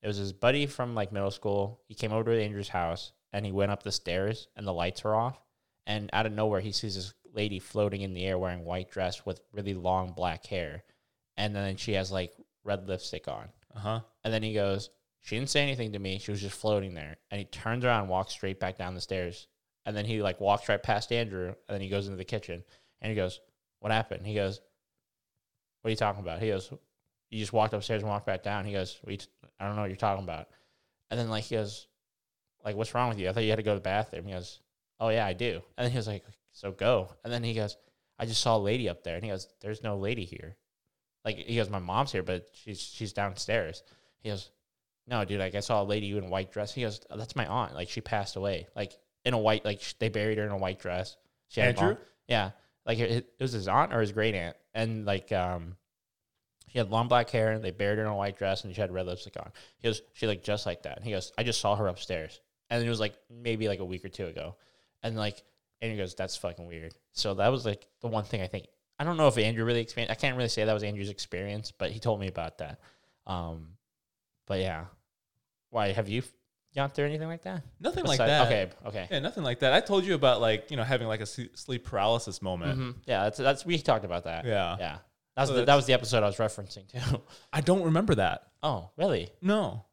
[0.00, 1.80] it was his buddy from like middle school.
[1.88, 5.02] He came over to Andrew's house and he went up the stairs and the lights
[5.02, 5.40] were off.
[5.86, 9.26] And out of nowhere, he sees this lady floating in the air wearing white dress
[9.26, 10.84] with really long black hair,
[11.36, 13.48] and then she has like red lipstick on.
[13.74, 14.00] Uh huh.
[14.22, 14.90] And then he goes,
[15.22, 16.18] she didn't say anything to me.
[16.18, 17.16] She was just floating there.
[17.30, 19.48] And he turns around and walks straight back down the stairs.
[19.86, 21.48] And then he like walks right past Andrew.
[21.48, 22.62] And then he goes into the kitchen.
[23.00, 23.40] And he goes,
[23.80, 24.26] what happened?
[24.26, 24.60] He goes,
[25.82, 26.40] what are you talking about?
[26.40, 26.72] He goes,
[27.30, 28.64] you just walked upstairs and walked back down.
[28.64, 29.26] He goes, what you t-
[29.60, 30.48] I don't know what you're talking about.
[31.10, 31.86] And then like he goes,
[32.64, 33.28] like, what's wrong with you?
[33.28, 34.26] I thought you had to go to the bathroom.
[34.26, 34.60] He goes,
[35.00, 35.60] oh yeah, I do.
[35.76, 37.10] And he was like, so go.
[37.24, 37.76] And then he goes,
[38.18, 39.16] I just saw a lady up there.
[39.16, 40.56] And he goes, there's no lady here.
[41.24, 43.82] Like he goes, my mom's here, but she's she's downstairs.
[44.20, 44.50] He goes,
[45.06, 46.72] no, dude, like I saw a lady in a white dress.
[46.72, 47.74] He goes, oh, that's my aunt.
[47.74, 48.92] Like she passed away, like
[49.24, 51.16] in a white, like they buried her in a white dress.
[51.48, 51.96] She had Andrew?
[52.28, 52.50] yeah,
[52.86, 55.76] like it, it was his aunt or his great aunt, and like um,
[56.68, 57.52] she had long black hair.
[57.52, 59.50] and They buried her in a white dress, and she had red lipstick on.
[59.78, 60.96] He goes, she looked just like that.
[60.96, 63.84] And he goes, I just saw her upstairs, and it was like maybe like a
[63.84, 64.56] week or two ago,
[65.02, 65.42] and like,
[65.80, 66.94] and he goes, that's fucking weird.
[67.12, 68.66] So that was like the one thing I think.
[68.98, 70.12] I don't know if Andrew really experienced.
[70.12, 72.78] I can't really say that was Andrew's experience, but he told me about that.
[73.26, 73.70] Um,
[74.46, 74.84] but yeah,
[75.70, 76.22] why have you
[76.74, 77.62] gone or anything like that?
[77.80, 78.46] Nothing like that.
[78.46, 79.08] Okay, okay.
[79.10, 79.72] Yeah, nothing like that.
[79.72, 82.78] I told you about like you know having like a sleep paralysis moment.
[82.78, 82.94] Mhm.
[83.06, 84.44] Yeah, that's that's we talked about that.
[84.44, 84.76] Yeah.
[84.78, 84.98] yeah.
[85.36, 87.22] That was So the, that was the episode I was referencing too.
[87.52, 88.42] I don't remember that.
[88.62, 89.30] oh, really?
[89.42, 89.84] No,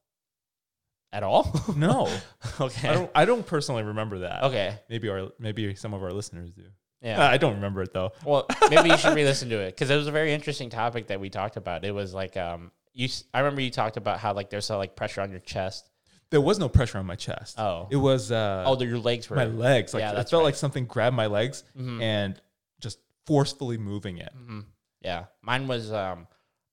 [1.13, 1.52] At all?
[1.76, 2.08] no.
[2.60, 2.89] okay.
[2.89, 3.12] I don't.
[3.15, 4.44] I don't personally remember that.
[4.44, 4.80] okay.
[4.89, 6.63] Maybe our maybe some of our listeners do.
[7.02, 7.22] Yeah.
[7.22, 8.12] I don't remember it though.
[8.26, 11.20] Well, maybe you should re-listen to it because it was a very interesting topic that
[11.20, 11.84] we talked about.
[11.84, 13.10] It was like um, you.
[13.34, 15.89] I remember you talked about how like there's a, like pressure on your chest.
[16.32, 17.60] There was no pressure on my chest.
[17.60, 17.88] Oh.
[17.91, 19.36] It was uh Oh, your legs were.
[19.36, 19.94] my legs.
[19.94, 20.46] Like Yeah, it that's felt right.
[20.46, 22.02] like something grabbed my legs Mhm.
[22.02, 22.41] and
[22.80, 24.34] just forcefully moving it.
[24.36, 24.65] Mhm.
[25.02, 25.91] Yeah, mine was.
[25.91, 26.28] Um,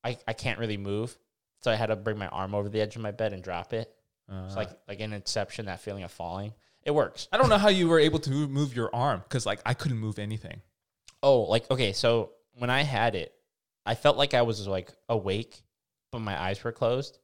[0.04, 1.18] I I can't really move,
[1.60, 3.72] so I had to bring my arm over the edge of my bed and drop
[3.72, 3.94] it.
[4.30, 6.54] Uh, It's like like in Inception, that feeling of falling.
[6.84, 7.26] It works.
[7.32, 9.98] I don't know how you were able to move your arm because like I couldn't
[9.98, 10.62] move anything.
[11.22, 13.34] Oh, like okay, so when I had it,
[13.84, 15.62] I felt like I was like awake,
[16.12, 17.18] but my eyes were closed,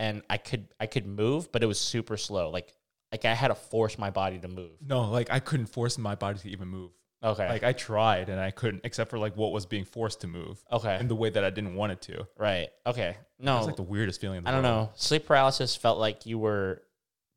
[0.00, 2.50] and I could I could move, but it was super slow.
[2.50, 2.74] Like
[3.12, 4.72] like I had to force my body to move.
[4.84, 6.90] No, like I couldn't force my body to even move.
[7.22, 7.46] Okay.
[7.46, 10.64] Like I tried and I couldn't, except for like what was being forced to move
[10.72, 10.98] okay.
[10.98, 12.26] in the way that I didn't want it to.
[12.38, 12.68] right.
[12.86, 13.16] Okay.
[13.38, 14.38] No, It's like the weirdest feeling.
[14.38, 14.88] In the I don't world.
[14.88, 14.92] know.
[14.96, 16.82] Sleep paralysis felt like you were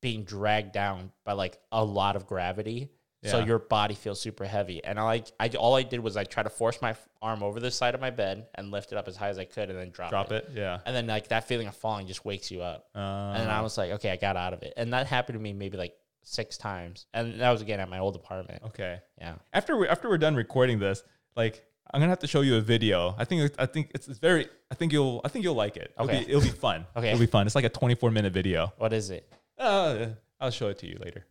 [0.02, 2.91] being dragged down by like a lot of gravity.
[3.25, 6.23] So your body feels super heavy, and I like I all I did was I
[6.25, 9.07] try to force my arm over the side of my bed and lift it up
[9.07, 10.49] as high as I could, and then drop, Drop it.
[10.53, 10.79] Yeah.
[10.86, 12.88] And then like that feeling of falling just wakes you up.
[12.93, 12.99] Uh,
[13.38, 14.73] And I was like, okay, I got out of it.
[14.77, 17.05] And that happened to me maybe like six times.
[17.13, 18.62] And that was again at my old apartment.
[18.67, 18.99] okay.
[19.19, 19.36] Yeah.
[19.53, 21.03] After we after we're done recording this,
[21.36, 23.15] like I'm gonna have to show you a video.
[23.17, 24.47] I think I think it's, it's very.
[24.71, 25.93] I think you'll I think you'll like it.
[25.95, 26.23] It'll Okay.
[26.25, 26.86] Be, it'll be fun.
[26.97, 27.09] Okay.
[27.09, 27.45] It'll be fun.
[27.45, 28.73] It's like a 24 minute video.
[28.77, 29.31] What is it?
[29.57, 30.07] Uh,
[30.41, 31.25] I'll show it to you later.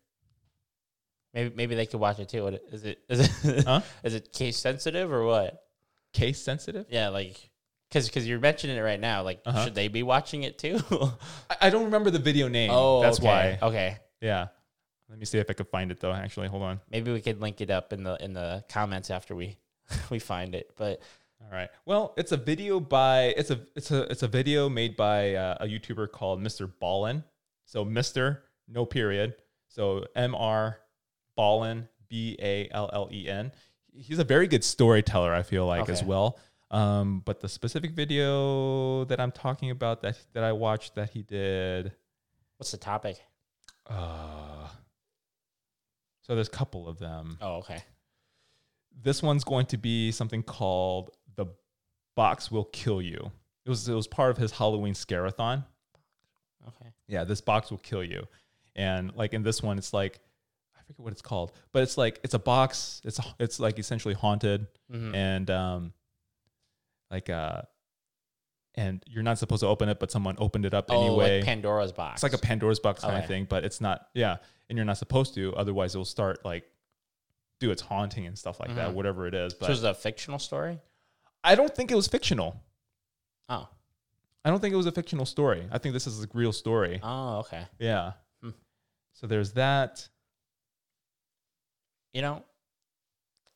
[1.34, 2.42] Maybe maybe they could watch it too.
[2.44, 2.98] What it- is it?
[3.08, 3.64] Is it?
[3.64, 3.80] Huh?
[4.04, 5.62] is it case sensitive or what?
[6.12, 6.86] Case sensitive.
[6.90, 7.50] Yeah, like
[7.88, 9.22] because because you're mentioning it right now.
[9.22, 9.64] Like, Uh-huh.
[9.64, 10.78] should they be watching it too?
[11.50, 12.70] I, I don't remember the video name.
[12.72, 13.58] oh, that's okay.
[13.60, 13.66] why.
[13.66, 14.48] Okay, Yeah.
[15.08, 16.12] Let me see if I can find it though.
[16.12, 16.80] Actually, hold on.
[16.90, 19.58] maybe we could link it up in the in the comments after we
[20.10, 20.70] we find it.
[20.76, 21.02] But
[21.42, 21.68] All right.
[21.84, 25.56] Well, it's a video by it's a it's a it's a video made by uh,
[25.60, 26.70] a YouTuber called Mr.
[26.80, 27.24] Ballen.
[27.66, 28.38] So Mr.
[28.68, 29.34] No period.
[29.68, 30.78] So M R
[31.42, 33.50] Ballen B A L L E N.
[33.92, 35.34] he's a very good storyteller.
[35.34, 36.38] I feel like as well.
[36.70, 41.22] Um, but the specific video that I'm talking about that that I watched that he
[41.22, 41.92] did,
[42.56, 43.16] What's the topic?
[43.90, 44.68] uh,
[46.22, 47.36] so there's a couple of them.
[47.40, 47.82] Oh, okay.
[49.02, 51.46] This one's going to be something called the
[52.14, 53.32] box will kill you.
[53.66, 55.64] It was it was part of his Halloween scarathon.
[56.68, 56.90] Okay.
[57.08, 58.26] yeah, this box will kill you.
[58.76, 60.20] And like in this one, it's like
[60.92, 63.00] forget what it's called, but it's like it's a box.
[63.04, 65.14] It's it's like essentially haunted, Mhm.
[65.14, 65.92] and um,
[67.10, 67.62] like uh,
[68.74, 71.36] and you're not supposed to open it, but someone opened it up Oh, anyway.
[71.38, 72.16] like Pandora's box.
[72.16, 73.22] it's like a Pandora's box kind Okay.
[73.24, 74.08] of thing, but it's not.
[74.14, 74.36] Yeah,
[74.68, 76.64] and you're not supposed to, otherwise it will start like
[77.60, 78.94] do its haunting and stuff like that, Mhm.
[78.94, 79.52] whatever it is.
[79.52, 80.80] so But is it a fictional story?
[81.44, 82.60] I don't think it was fictional.
[83.48, 83.68] Oh.
[84.44, 85.68] I don't think it was a fictional story.
[85.70, 86.98] I think this is a real story.
[87.02, 87.66] Oh, okay.
[87.78, 88.14] Yeah.
[88.42, 88.50] Hmm.
[89.12, 90.08] So there's that.
[92.12, 92.44] You know,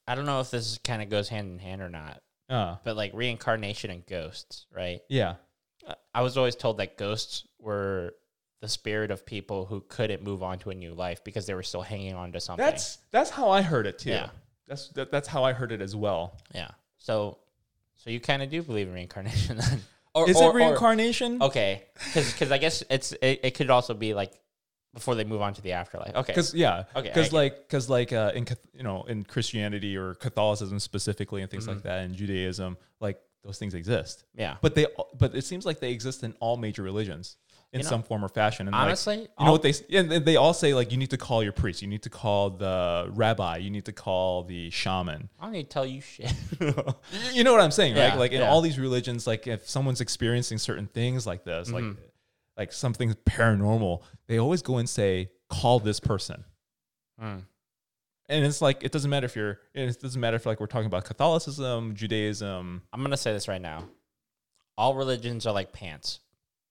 [0.06, 2.96] I don't know if this kind of goes hand in hand or not, Uh, but
[2.96, 5.00] like reincarnation and ghosts, right?
[5.08, 5.34] yeah.
[5.86, 8.14] Uh, I was always told that ghosts were
[8.60, 11.62] the spirit of people who couldn't move on to a new life because they were
[11.62, 12.64] still hanging on to something.
[12.64, 14.10] That's that's how I heard it too.
[14.10, 14.30] Yeah.
[14.66, 16.36] That's that, that's how I heard it as well.
[16.54, 16.70] yeah.
[16.98, 17.38] So,
[17.94, 19.82] so you kind of do believe in reincarnation then?
[20.14, 21.42] Or, Is or- it or- reincarnation?
[21.42, 24.32] okay, because I guess it's it, it could also be like
[24.96, 26.14] before they move on to the afterlife.
[26.16, 26.32] Okay.
[26.32, 30.78] Because yeah, Okay, because like because like uh, in you know in Christianity or Catholicism
[30.80, 31.74] specifically and things Mm-hmm.
[31.74, 34.24] like that, and Judaism, like those things exist.
[34.34, 34.56] Yeah.
[34.62, 34.86] But they
[35.18, 37.36] but it seems like they exist in all major religions
[37.72, 38.68] in You know, some form or fashion.
[38.68, 41.18] And like, Honestly, you know what they and they all say like you need to
[41.18, 45.28] call your priest, you need to call the rabbi, you need to call the shaman.
[45.38, 46.32] I don't need to tell you shit.
[47.34, 48.16] You- know what I'm saying, right?
[48.16, 48.48] Like in yeah.
[48.48, 51.88] all these religions, like if someone's experiencing certain things like this, Mm-hmm.
[51.88, 51.96] like
[52.70, 56.44] something paranormal, they always go and say, "Call this person."
[57.18, 57.38] Hmm.
[58.28, 59.60] And it's like it doesn't matter if you're.
[59.74, 62.82] It doesn't matter if like we're talking about Catholicism, Judaism.
[62.92, 63.88] I'm gonna say this right now.
[64.76, 66.20] All religions are like pants.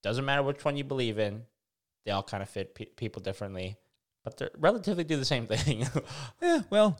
[0.03, 1.43] Doesn't matter which one you believe in.
[2.05, 3.77] They all kind of fit pe- people differently,
[4.23, 5.87] but they relatively do the same thing.
[6.41, 6.99] Yeah, well,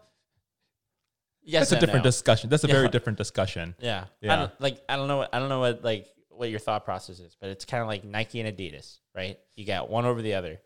[1.44, 2.10] yes, that's a different no.
[2.10, 2.50] discussion.
[2.50, 3.76] That's a very different discussion.
[3.80, 4.34] Yeah, Yeah.
[4.34, 5.18] I don't, like I don't know.
[5.18, 7.88] What, I don't know what like what your thought process is, but it's kind of
[7.88, 9.38] like Nike and Adidas, right?
[9.56, 10.60] You got one over the other.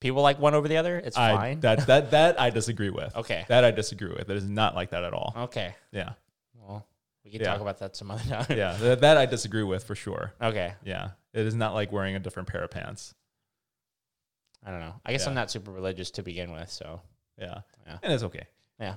[0.00, 0.98] People like one over the other.
[0.98, 1.60] It's I fine.
[1.60, 3.14] that that that I disagree with.
[3.16, 3.44] okay.
[3.48, 4.28] That I disagree with.
[4.30, 5.32] It is not like that at all.
[5.36, 5.74] Okay.
[5.92, 6.14] Yeah,
[6.56, 6.86] Well,
[7.24, 7.46] we can Yeah.
[7.52, 8.46] talk about that some other time.
[8.58, 8.72] yeah.
[8.74, 10.32] that, that I disagree with for sure.
[10.42, 10.74] Okay.
[10.84, 13.14] Yeah, it is not like wearing a different pair of pants.
[14.64, 14.94] I don't know.
[15.06, 15.28] I guess Yeah.
[15.28, 17.00] I'm not super religious to begin with, so
[17.38, 17.98] Yeah, Yeah.
[18.02, 18.46] and it's okay.
[18.80, 18.94] yeah.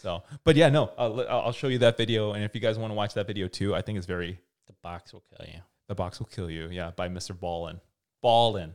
[0.00, 2.90] So, but yeah, no, I'll, I'll show you that video, and if you guys want
[2.90, 4.38] to watch that video too, I think it's very.
[4.66, 5.60] The box will kill you.
[5.88, 6.68] The box will kill you.
[6.70, 7.36] Yeah, by Mr.
[7.36, 7.80] Ballen.
[8.24, 8.72] Ballen.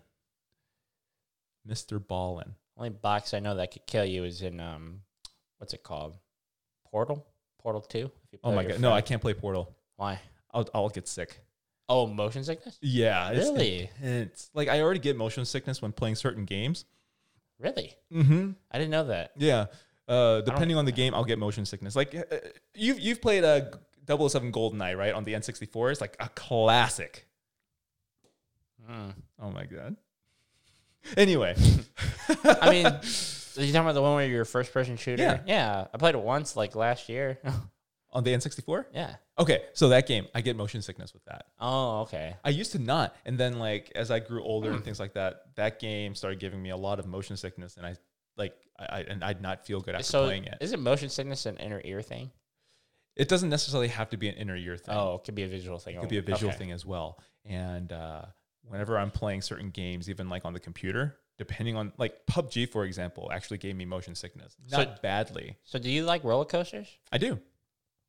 [1.68, 2.00] Mr.
[2.00, 2.52] Ballen.
[2.78, 5.02] Only box I know that could kill you is in um,
[5.58, 6.18] what's it called?
[6.92, 7.26] Portal.
[7.60, 8.12] Portal Two.
[8.26, 9.74] If you Oh my god, no, I can't play Portal.
[9.96, 10.20] Why?
[10.54, 11.40] I'll I'll get sick.
[11.88, 12.78] Oh, motion sickness.
[12.82, 13.90] Yeah, it's Really?
[14.02, 16.86] It's Like I already get motion sickness when playing certain games.
[17.60, 17.94] Really?
[18.12, 18.52] Mm-hmm.
[18.72, 19.32] I didn't know that.
[19.38, 19.68] Yeah.
[20.08, 21.96] Uh, depending on the game, I'll get motion sickness.
[21.96, 22.24] Like uh,
[22.74, 23.72] you've you've played a
[24.08, 25.14] 007 GoldenEye, right?
[25.14, 27.28] On the N64, it's like a classic.
[28.90, 29.14] Mm.
[29.42, 29.96] Oh my god.
[31.18, 31.56] Anyway,
[32.46, 32.86] I mean,
[33.58, 35.22] are you talking about the one where you're a first person shooter?
[35.24, 35.40] Yeah.
[35.46, 35.88] Yeah.
[35.94, 37.40] I played it once, like last year.
[38.12, 38.86] on the N64.
[38.94, 39.16] yeah.
[39.38, 41.48] Okay, so that game, I get motion sickness with that.
[41.60, 42.38] Oh, okay.
[42.46, 44.76] I used to not, and then like as I grew older Hmm.
[44.76, 47.86] and things like that, that game started giving me a lot of motion sickness, and
[47.86, 47.96] I
[48.38, 50.58] like I, I and I'd not feel good after so playing it.
[50.62, 52.32] is it motion sickness an inner ear thing?
[53.16, 54.94] It doesn't necessarily have to be an inner ear thing.
[54.96, 55.96] Oh, it could be a visual thing.
[55.96, 57.18] it could be a visual thing as well.
[57.46, 58.24] And uh,
[58.64, 62.84] whenever I'm playing certain games, even like on the computer, depending on like PUBG, for
[62.84, 64.56] example, actually gave me motion sickness.
[64.68, 65.56] So- Not badly.
[65.64, 66.88] So, do you like roller coasters?
[67.12, 67.40] I do.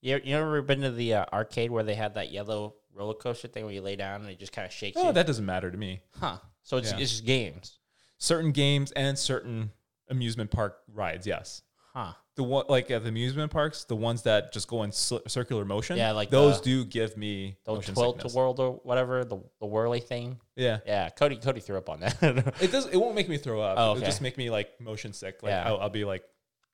[0.03, 3.47] You you ever been to the uh, arcade where they had that yellow roller coaster
[3.49, 5.12] thing where you lay down and it just kind of shakes Oh, you?
[5.12, 6.01] that doesn't matter to me.
[6.19, 6.39] huh?
[6.65, 6.99] So it's, Yeah.
[6.99, 7.79] it's just games,
[8.19, 9.71] Certain games and certain
[10.09, 11.62] amusement park rides, yes.
[11.95, 12.12] huh?
[12.37, 15.64] The one like at the amusement parks, the ones that just go in cir- circular
[15.64, 18.35] motion, Yeah, like those the- do give me The motion tilt to sickness.
[18.35, 20.38] world or whatever the the whirly thing.
[20.55, 22.23] Yeah, Yeah, Cody Cody threw up on that.
[22.61, 22.87] it does.
[22.87, 23.79] It won't make me throw up.
[23.79, 24.05] Oh, It'll okay.
[24.07, 25.42] just make me like motion sick.
[25.42, 25.66] Like Yeah.
[25.66, 26.25] I'll, I'll be like,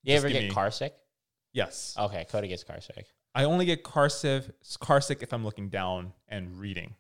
[0.03, 0.95] you Just ever give get me- car sick?
[1.53, 1.95] yes.
[1.97, 3.07] Okay, Cody gets car sick.
[3.35, 4.45] I only get car sick,
[4.81, 6.97] car sick if I'm looking down and reading.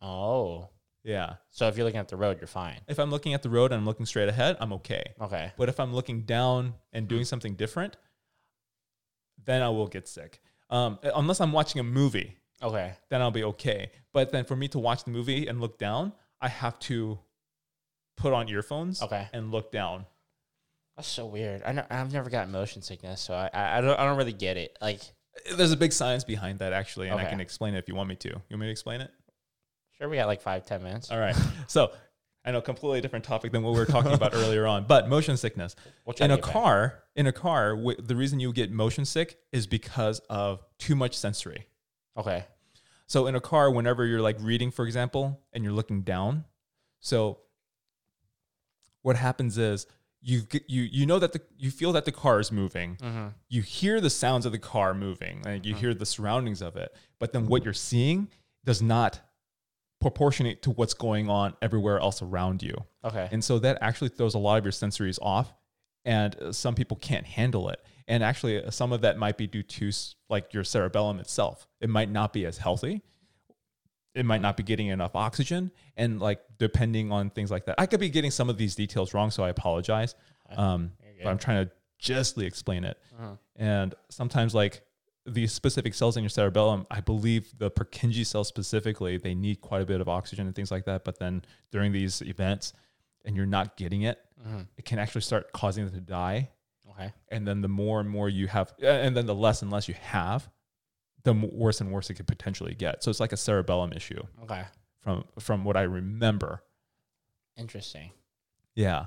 [0.00, 0.70] Oh,
[1.08, 1.36] Yeah.
[1.50, 2.80] so if you're looking at the road, you're fine.
[2.86, 5.14] If I'm looking at the road and I'm looking straight ahead, I'm okay.
[5.20, 5.52] Okay.
[5.56, 7.96] But if I'm looking down and doing something different,
[9.44, 10.40] then I will get sick.
[10.70, 12.92] Um, unless I'm watching a movie, Okay.
[13.08, 13.90] then I'll be okay.
[14.12, 17.18] But then for me to watch the movie and look down, I have to
[18.16, 19.28] put on earphones Okay.
[19.32, 20.04] and look down.
[20.96, 21.62] That's so weird.
[21.64, 24.32] I know, I've never gotten motion sickness, so I, I I don't I don't really
[24.32, 24.76] get it.
[24.82, 25.00] Like,
[25.56, 28.08] There's a big science behind that actually, and I can explain it if you want
[28.08, 28.28] me to.
[28.28, 29.10] You want me to explain it?
[29.98, 31.10] Sure, we got like five ten minutes.
[31.10, 31.36] All right.
[31.66, 31.92] so
[32.44, 35.36] I know completely different topic than what we were talking about earlier on, but motion
[35.36, 35.76] sickness.
[36.04, 36.52] We'll in a get back.
[36.52, 40.94] car, in a car, w- the reason you get motion sick is because of too
[40.94, 41.66] much sensory.
[42.16, 42.44] Okay.
[43.06, 46.44] So in a car, whenever you're like reading, for example, and you're looking down,
[47.00, 47.38] so
[49.02, 49.86] what happens is
[50.20, 52.96] you get, you you know that the you feel that the car is moving.
[52.96, 53.28] Mm-hmm.
[53.48, 56.94] You hear the sounds of the car moving, like you hear the surroundings of it,
[57.18, 58.28] but then what you're seeing
[58.64, 59.20] does not
[60.00, 62.74] proportionate to what's going on everywhere else around you.
[63.04, 63.28] Okay.
[63.32, 65.52] And so that actually throws a lot of your sensories off,
[66.04, 67.80] and uh, some people can't handle it.
[68.06, 69.90] And actually, uh, some of that might be due to
[70.28, 71.66] like your cerebellum itself.
[71.80, 73.02] It might not be as healthy.
[74.14, 77.86] It might not be getting enough oxygen, and like depending on things like that, I
[77.86, 80.14] could be getting some of these details wrong, so I apologize.
[80.56, 82.98] Um, but I'm trying to justly explain it.
[83.18, 83.34] Uh-huh.
[83.56, 84.82] And sometimes, like
[85.34, 89.82] these specific cells in your cerebellum, I believe the Purkinje cells specifically, they need quite
[89.82, 91.04] a bit of oxygen and things like that.
[91.04, 92.72] But then during these events,
[93.24, 94.66] and you're not getting it, Mhm.
[94.76, 96.50] it can actually start causing them to die.
[96.90, 97.12] Okay.
[97.28, 99.94] And then the more and more you have, and then the less and less you
[99.94, 100.48] have,
[101.24, 103.02] the worse and worse it could potentially get.
[103.02, 104.64] So it's like a cerebellum issue Okay.
[105.00, 106.62] from from what I remember.
[107.56, 108.12] Interesting.
[108.74, 109.06] Yeah.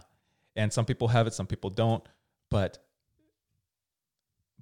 [0.56, 2.04] And some people have it, some people don't,
[2.50, 2.86] but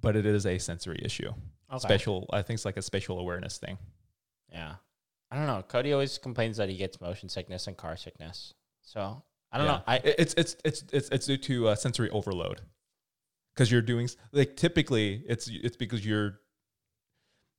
[0.00, 1.30] but it is a sensory issue.
[1.70, 1.78] Okay.
[1.78, 3.78] Spatial I think it's like a spatial awareness thing.
[4.52, 4.74] Yeah.
[5.30, 5.62] I don't know.
[5.62, 8.54] Cody always complains that he gets motion sickness and car sickness.
[8.82, 9.72] So I don't Yeah.
[9.76, 9.82] know.
[9.86, 12.60] I it's it's it's it's it's due to uh, sensory overload.
[13.56, 16.40] Cuz you're doing like typically it's it's because you're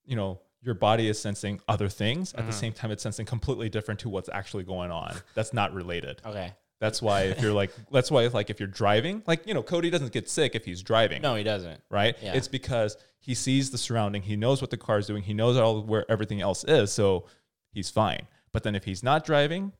[0.04, 2.60] you know, your body is sensing other things at the Mhm.
[2.60, 5.15] same time it's sensing completely different to what's actually going on.
[5.36, 6.21] That's not related.
[6.25, 6.54] okay.
[6.82, 9.89] That's why if you're like that's why like if you're driving, like you know, Cody
[9.89, 11.22] doesn't get sick if he's driving.
[11.22, 11.80] No, he doesn't.
[11.89, 12.17] right?
[12.22, 12.34] Yeah.
[12.34, 15.56] It's because he sees the surrounding, he knows what the car is doing, he knows
[15.56, 17.28] all where everything else is, so
[17.72, 18.28] he's fine.
[18.52, 19.72] But then if he's not driving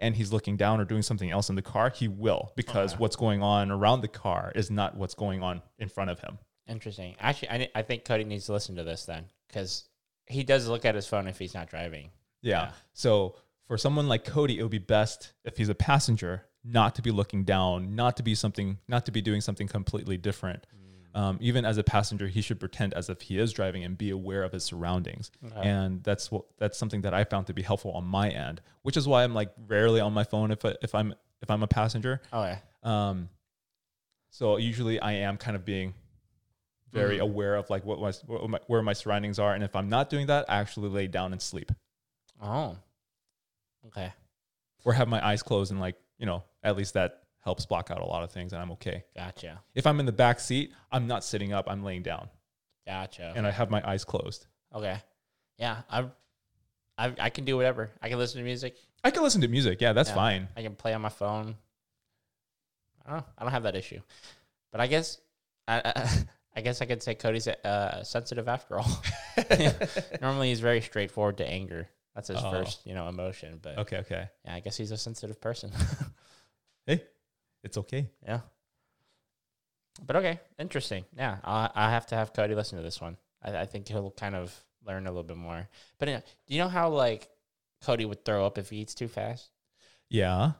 [0.00, 3.00] and he's looking down or doing something else in the car, he will because Okay.
[3.00, 6.36] what's going on around the car is not what's going on in front of him.
[6.68, 7.14] Interesting.
[7.20, 9.84] Actually, I, I think Cody needs to listen to this then because
[10.26, 12.10] he does look at his phone if he's not driving.
[12.42, 12.62] Yeah.
[12.62, 12.70] Yeah.
[12.92, 13.36] So
[13.70, 17.12] for someone like Cody, it would be best if he's a passenger not to be
[17.12, 20.66] looking down, not to be something, not to be doing something completely different.
[21.14, 24.10] Um, even as a passenger, he should pretend as if he is driving and be
[24.10, 25.30] aware of his surroundings.
[25.46, 25.68] Okay.
[25.68, 28.96] And that's what that's something that I found to be helpful on my end, which
[28.96, 31.68] is why I'm like rarely on my phone if I, if I'm if I'm a
[31.68, 32.20] passenger.
[32.32, 32.58] Okay.
[32.82, 33.28] Um,
[34.30, 35.94] so usually I am kind of being
[36.90, 37.22] very Mhm.
[37.22, 40.10] aware of like what my, what my where my surroundings are, and if I'm not
[40.10, 41.70] doing that, I actually lay down and sleep.
[42.42, 42.76] Oh.
[43.88, 44.12] Okay.
[44.84, 48.00] or have my eyes closed and like you know at least that helps block out
[48.00, 49.60] a lot of things and i'm okay Gotcha.
[49.74, 52.28] if i'm in the back seat i'm not sitting up i'm laying down
[52.86, 53.32] Gotcha.
[53.34, 54.98] and i have my eyes closed okay.
[55.58, 55.82] Yeah.
[55.90, 56.06] I,
[56.96, 57.90] I I can do whatever.
[58.00, 58.76] I can listen to music.
[59.04, 60.14] i can listen to music yeah that's Yeah.
[60.14, 61.54] fine I can play on my phone.
[63.04, 63.26] I don't know.
[63.38, 64.00] I don't have that issue.
[64.72, 65.18] But I guess
[65.68, 66.08] I, I,
[66.56, 69.02] I guess I could say Cody's uh, sensitive after all.
[70.20, 71.88] Normally he's very straightforward to anger.
[72.14, 72.50] That's his Oh.
[72.50, 73.58] first, you know, emotion.
[73.62, 75.70] But okay okay yeah, I guess he's a sensitive person.
[76.86, 77.04] hey
[77.62, 78.40] it's okay yeah.
[80.06, 81.04] But okay, interesting.
[81.16, 83.16] Yeah, I I have to have Cody listen to this one.
[83.42, 84.54] I, I think he'll kind of
[84.86, 85.68] learn a little bit more.
[85.98, 87.28] But uh, do you know how like
[87.82, 89.50] Cody would throw up if he eats too fast?
[90.08, 90.52] yeah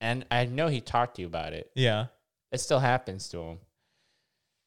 [0.00, 1.70] And I know he talked to you about it.
[1.74, 2.06] yeah
[2.52, 3.58] It still happens to him.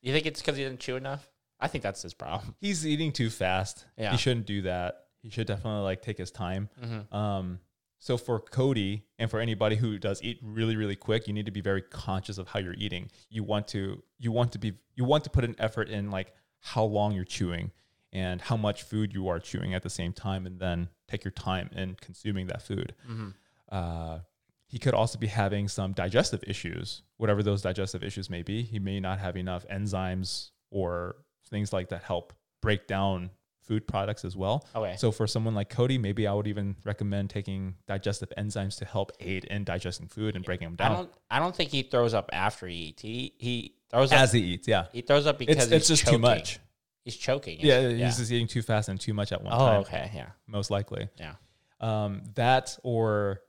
[0.01, 1.27] You think it's because he didn't chew enough?
[1.59, 2.55] I think that's his problem.
[2.61, 4.11] he's eating too fast Yeah.
[4.11, 7.15] he shouldn't do that he should definitely like take his time Mm-hmm.
[7.15, 7.59] um
[8.01, 11.51] so for Cody and for anybody who does eat really really quick, you need to
[11.51, 13.09] be very conscious of how you're eating.
[13.29, 16.33] You want to you want to be you want to put an effort in like
[16.61, 17.71] how long you're chewing
[18.13, 21.31] and how much food you are chewing at the same time and then take your
[21.33, 22.95] time in consuming that food.
[23.05, 23.29] Mm-hmm.
[23.69, 24.19] Uh,
[24.65, 28.61] he could also be having some digestive issues, whatever those digestive issues may be.
[28.63, 31.17] He may not have enough enzymes or
[31.49, 33.31] things like that help break down
[33.69, 34.65] food products as well.
[34.75, 34.95] Okay.
[34.97, 39.11] So for someone like Cody, maybe I would even recommend taking digestive enzymes to help
[39.19, 40.91] aid in digesting food and breaking them down.
[40.91, 41.11] I don't.
[41.29, 43.01] I don't think he throws up after he eats.
[43.03, 44.19] He he throws up.
[44.19, 44.67] as he eats.
[44.67, 46.17] Yeah, he throws up because it's he's it's just choking.
[46.17, 46.59] too much.
[47.05, 47.59] He's choking.
[47.61, 49.75] Yeah, It's- he's just eating too fast and too much at one Oh, time.
[49.77, 50.11] Oh, okay.
[50.13, 50.29] Yeah.
[50.47, 51.07] Most likely.
[51.17, 51.35] Yeah.
[51.79, 53.41] Um, that or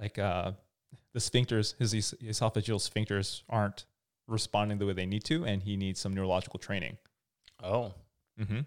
[0.00, 0.52] like uh,
[1.14, 3.86] the sphincters, his esophageal sphincters aren't
[4.26, 6.96] responding the way they need to, and he needs some neurological training.
[7.62, 7.92] Oh.
[8.40, 8.60] Mm-hmm.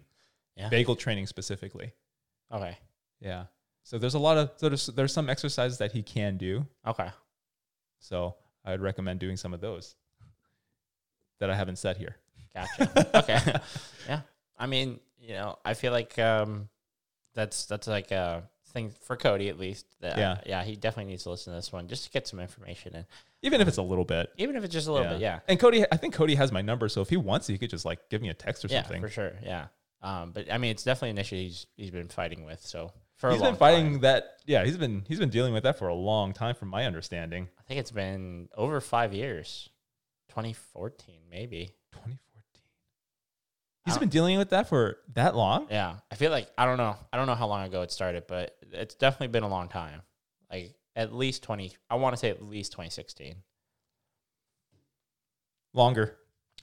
[0.62, 0.70] Yeah.
[0.70, 1.92] Vagal training specifically.
[2.52, 2.76] Okay.
[3.20, 3.44] Yeah.
[3.84, 6.66] So there's a lot of so there's there's some exercises that he can do.
[6.86, 7.08] Okay.
[7.98, 9.96] So I'd recommend doing some of those
[11.38, 12.16] that I haven't said here.
[12.54, 13.18] Gotcha.
[13.18, 13.38] okay.
[14.08, 14.20] yeah.
[14.58, 16.68] I mean, you know, I feel like um,
[17.34, 19.86] that's that's like a thing for Cody at least.
[20.00, 20.38] That, Yeah.
[20.46, 20.62] Yeah.
[20.64, 23.04] He definitely needs to listen to this one just to get some information in,
[23.42, 24.30] Even if it's a little bit.
[24.36, 25.20] even if it's just a little bit.
[25.20, 25.40] Yeah.
[25.48, 27.84] And Cody, I think Cody has my number, so if he wants, he could just
[27.84, 29.00] like give me a text or Yeah, something.
[29.02, 29.32] for sure.
[29.42, 29.66] Yeah.
[30.02, 32.60] Um, but I mean, it's definitely an issue he's he's been fighting with.
[32.66, 34.00] So for He's a long been fighting time.
[34.02, 34.24] that.
[34.46, 37.48] Yeah, he's been he's been dealing with that for a long time, from my understanding.
[37.58, 39.68] I think it's been over five years,
[40.30, 41.74] 2014 maybe.
[41.92, 42.18] 2014.
[43.84, 45.66] He's been dealing with that for that long.
[45.70, 46.96] Yeah, I feel like I don't know.
[47.12, 50.02] I don't know how long ago it started, but it's definitely been a long time.
[50.50, 51.74] Like at least 20.
[51.90, 53.36] I want to say at least 2016.
[55.74, 56.16] Longer,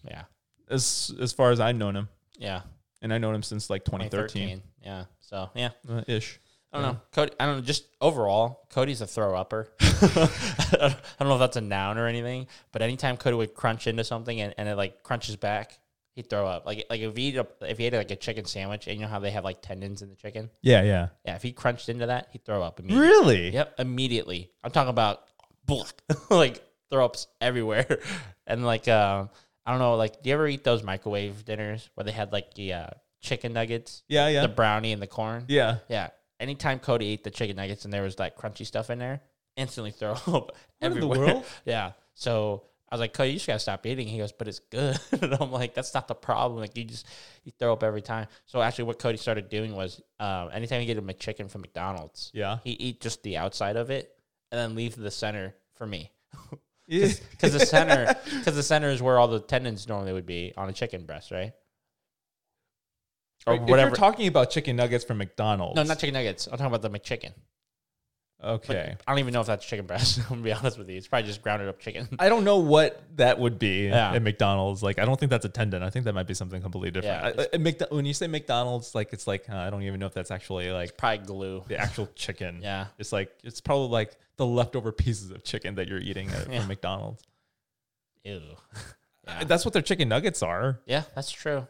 [0.08, 0.24] Yeah.
[0.70, 2.62] as as far as I've known him, Yeah.
[3.02, 4.62] And I known him since like 2013 2013.
[4.84, 5.06] Yeah.
[5.22, 6.40] So yeah, uh, ish.
[6.72, 6.92] I don't Yeah.
[6.94, 7.00] know.
[7.14, 7.32] Cody.
[7.40, 7.62] I don't know.
[7.62, 9.70] Just overall, Cody's a throw upper.
[9.82, 14.04] I don't know if that's a noun or anything, but anytime Cody would crunch into
[14.04, 15.80] something and, and it like crunches back,
[16.14, 16.66] he'd throw up.
[16.66, 19.02] Like like if he ate a, if he ate like a chicken sandwich, and you
[19.02, 20.50] know how they have like tendons in the chicken.
[20.62, 21.08] Yeah, yeah.
[21.26, 21.36] Yeah.
[21.36, 23.08] If he crunched into that, he'd throw up immediately.
[23.08, 23.50] Really?
[23.54, 24.52] Yep, immediately.
[24.64, 25.24] I'm talking about
[26.30, 28.00] like throw ups everywhere,
[28.48, 29.26] and like uh,
[29.66, 32.54] I don't know, like do you ever eat those microwave dinners where they had like
[32.56, 32.88] the uh,
[33.22, 35.46] chicken nuggets, Yeah, yeah, the brownie, and the corn?
[35.48, 35.78] yeah.
[35.90, 36.10] Yeah.
[36.40, 39.22] Anytime Cody ate the chicken nuggets and there was like crunchy stuff in there,
[39.58, 41.44] instantly throw up in the world?
[41.66, 41.92] yeah.
[42.14, 44.08] So I was like, Cody, you just gotta stop eating.
[44.08, 44.98] He goes, but it's good.
[45.12, 46.62] and I'm like, that's not the problem.
[46.62, 47.06] Like you just
[47.44, 48.28] you throw up every time.
[48.46, 52.32] So actually, what Cody started doing was, um, anytime you get a McChicken from McDonald's,
[52.34, 52.60] Yeah.
[52.64, 54.16] he eat just the outside of it
[54.52, 56.12] and then leave the center for me.
[56.90, 60.70] Because the center because the center is where all the tendons normally would be on
[60.70, 61.52] a chicken breast, right?
[63.48, 63.90] Or If whatever.
[63.90, 65.76] you're talking about chicken nuggets from McDonald's.
[65.76, 66.48] no, not chicken nuggets.
[66.48, 67.32] I'm talking about the McChicken.
[68.42, 68.96] Okay.
[69.06, 70.18] I don't even know if that's chicken breast.
[70.24, 70.96] I'm gonna be honest with you.
[70.98, 72.08] It's probably just grounded up chicken.
[72.20, 74.14] I don't know what that would be Yeah.
[74.14, 74.82] at McDonald's.
[74.82, 75.84] Like, I don't think that's a tendon.
[75.84, 77.36] I think that might be something completely different.
[77.38, 80.06] Yeah, I- McDo- when you say McDonald's, like it's like uh, I don't even know
[80.06, 81.64] if that's actually like Probably glue.
[81.68, 82.60] the actual chicken.
[82.62, 82.88] Yeah.
[82.98, 86.66] It's like it's probably like the leftover pieces of chicken that you're eating at, Yeah.
[86.66, 87.24] McDonald's.
[88.24, 88.42] Ew.
[89.28, 89.44] Yeah.
[89.44, 90.80] That's what their chicken nuggets are.
[90.88, 91.68] yeah, that's true.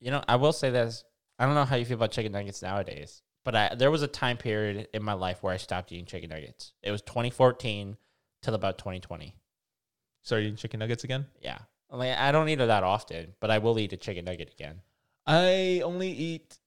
[0.00, 1.02] You know, I will say this.
[1.38, 4.08] I don't know how you feel about chicken nuggets nowadays, but I there was a
[4.08, 6.72] time period in my life where I stopped eating chicken nuggets.
[6.82, 7.96] It was 2014
[8.42, 9.34] till about 2020.
[10.22, 11.26] So are you eating chicken nuggets again?
[11.40, 11.58] Yeah.
[11.90, 14.52] I mean, I don't eat it that often, but I will eat a chicken nugget
[14.52, 14.82] again.
[15.26, 16.58] I only eat.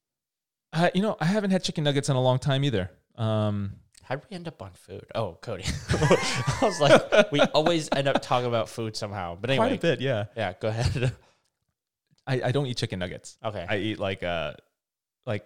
[0.73, 2.89] I, you know, I haven't had chicken nuggets in a long time either.
[3.15, 5.05] Um, How did we end up on food?
[5.13, 5.65] Oh, Cody.
[5.89, 9.37] I was like, we always end up talking about food somehow.
[9.39, 10.25] But anyway, quite a bit, yeah.
[10.35, 11.13] yeah, go ahead.
[12.27, 13.37] I, I don't eat chicken nuggets.
[13.43, 13.65] okay.
[13.67, 14.53] I eat like uh,
[15.25, 15.45] like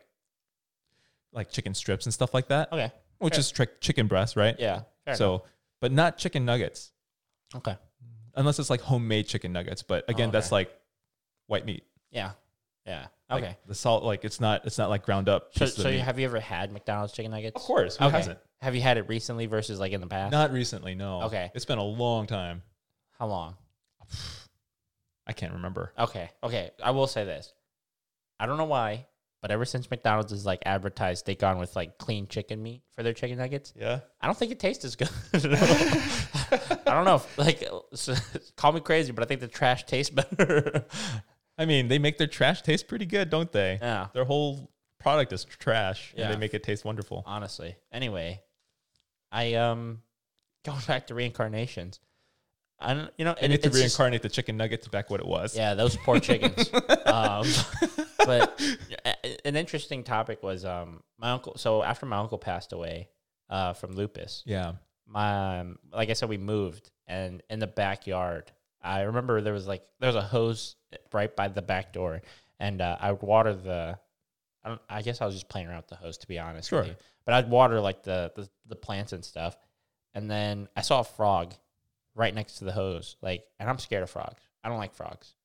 [1.36, 2.92] like chicken strips and stuff like that, okay.
[3.20, 3.40] which Fair.
[3.40, 4.56] is tri- chicken breast, right?
[4.58, 4.82] Yeah.
[5.14, 5.44] so,
[5.82, 6.92] but not chicken nuggets,
[7.56, 7.78] okay.
[8.36, 9.84] unless it's like homemade chicken nuggets.
[9.84, 10.56] But again, that's okay.
[10.56, 10.80] like
[11.48, 11.84] white meat.
[12.12, 12.32] Yeah.
[12.86, 13.08] Yeah.
[13.30, 13.58] Like, Okay.
[13.68, 15.50] the salt, like it's not it's not like ground up.
[15.56, 17.56] so, so you, have you ever had McDonald's chicken nuggets?
[17.56, 18.18] of course, who Okay.
[18.18, 18.40] hasn't?
[18.62, 20.32] Have you had it recently versus like in the past?
[20.32, 21.24] Not recently, no.
[21.24, 21.52] Okay.
[21.54, 22.62] it's been a long time.
[23.20, 23.56] How long?
[25.28, 25.92] I can't remember.
[25.98, 26.30] Okay.
[26.44, 26.72] Okay.
[26.84, 27.52] I will say this.
[28.40, 29.08] I don't know why,
[29.46, 33.04] but ever since McDonald's has like advertised they gone with like clean chicken meat for
[33.04, 34.00] their chicken nuggets, Yeah.
[34.20, 35.08] I don't think it tastes as good.
[35.34, 37.18] I don't know.
[37.18, 37.64] if- Like,
[38.56, 40.86] call me crazy, but I think the trash tastes better.
[41.60, 43.78] I mean, they make their trash taste pretty good, don't they?
[43.80, 44.08] yeah.
[44.16, 47.22] Their whole product is trash, and they make it taste wonderful.
[47.28, 47.76] honestly.
[47.92, 48.42] Anyway,
[49.32, 50.02] I um
[50.66, 52.00] going back to reincarnations.
[52.80, 55.20] I don't, you know, And it, to it's just- reincarnate the chicken nuggets back what
[55.20, 55.56] it was.
[55.56, 56.72] yeah, those poor chickens.
[57.06, 57.46] um,
[58.26, 58.62] but
[59.46, 61.58] an interesting topic was um my uncle.
[61.58, 63.10] So after my uncle passed away
[63.50, 64.74] uh from lupus, Yeah.
[65.08, 68.52] my um, like I said, we moved, and in the backyard,
[68.82, 70.76] I remember there was like there was a hose
[71.14, 72.22] right by the back door,
[72.60, 73.98] and uh, I would water the.
[74.64, 74.82] I don't.
[74.90, 76.72] I guess I was just playing around with the hose to be honest.
[76.72, 76.92] with Sure.
[76.92, 76.98] you.
[77.26, 79.56] But I'd water like the, the the plants and stuff,
[80.16, 81.54] and then I saw a frog
[82.16, 83.16] right next to the hose.
[83.22, 84.42] Like, and I'm scared of frogs.
[84.64, 85.36] I don't like frogs.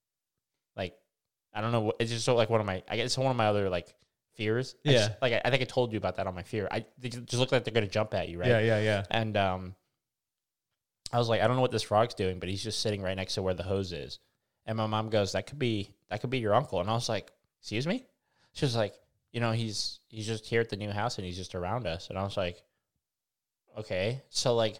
[1.52, 1.92] I don't know.
[1.98, 2.82] It's just so like one of my.
[2.88, 3.94] I guess it's one of my other like
[4.34, 4.76] fears.
[4.86, 5.16] I just- Yeah.
[5.20, 6.68] like I, I think I told you about that on my fear.
[6.70, 8.48] I they just look like they're gonna jump at you, right?
[8.48, 9.04] Yeah, yeah, yeah.
[9.10, 9.74] And um,
[11.12, 13.16] I was like, I don't know what this frog's doing, but he's just sitting right
[13.16, 14.18] next to where the hose is.
[14.66, 17.08] And my mom goes, "That could be that could be your uncle." And I was
[17.08, 18.06] like, "Excuse me?"
[18.52, 18.94] She was like,
[19.32, 22.08] "You know, he's he's just here at the new house and he's just around us."
[22.10, 22.62] And I was like,
[23.78, 24.78] "Okay." So like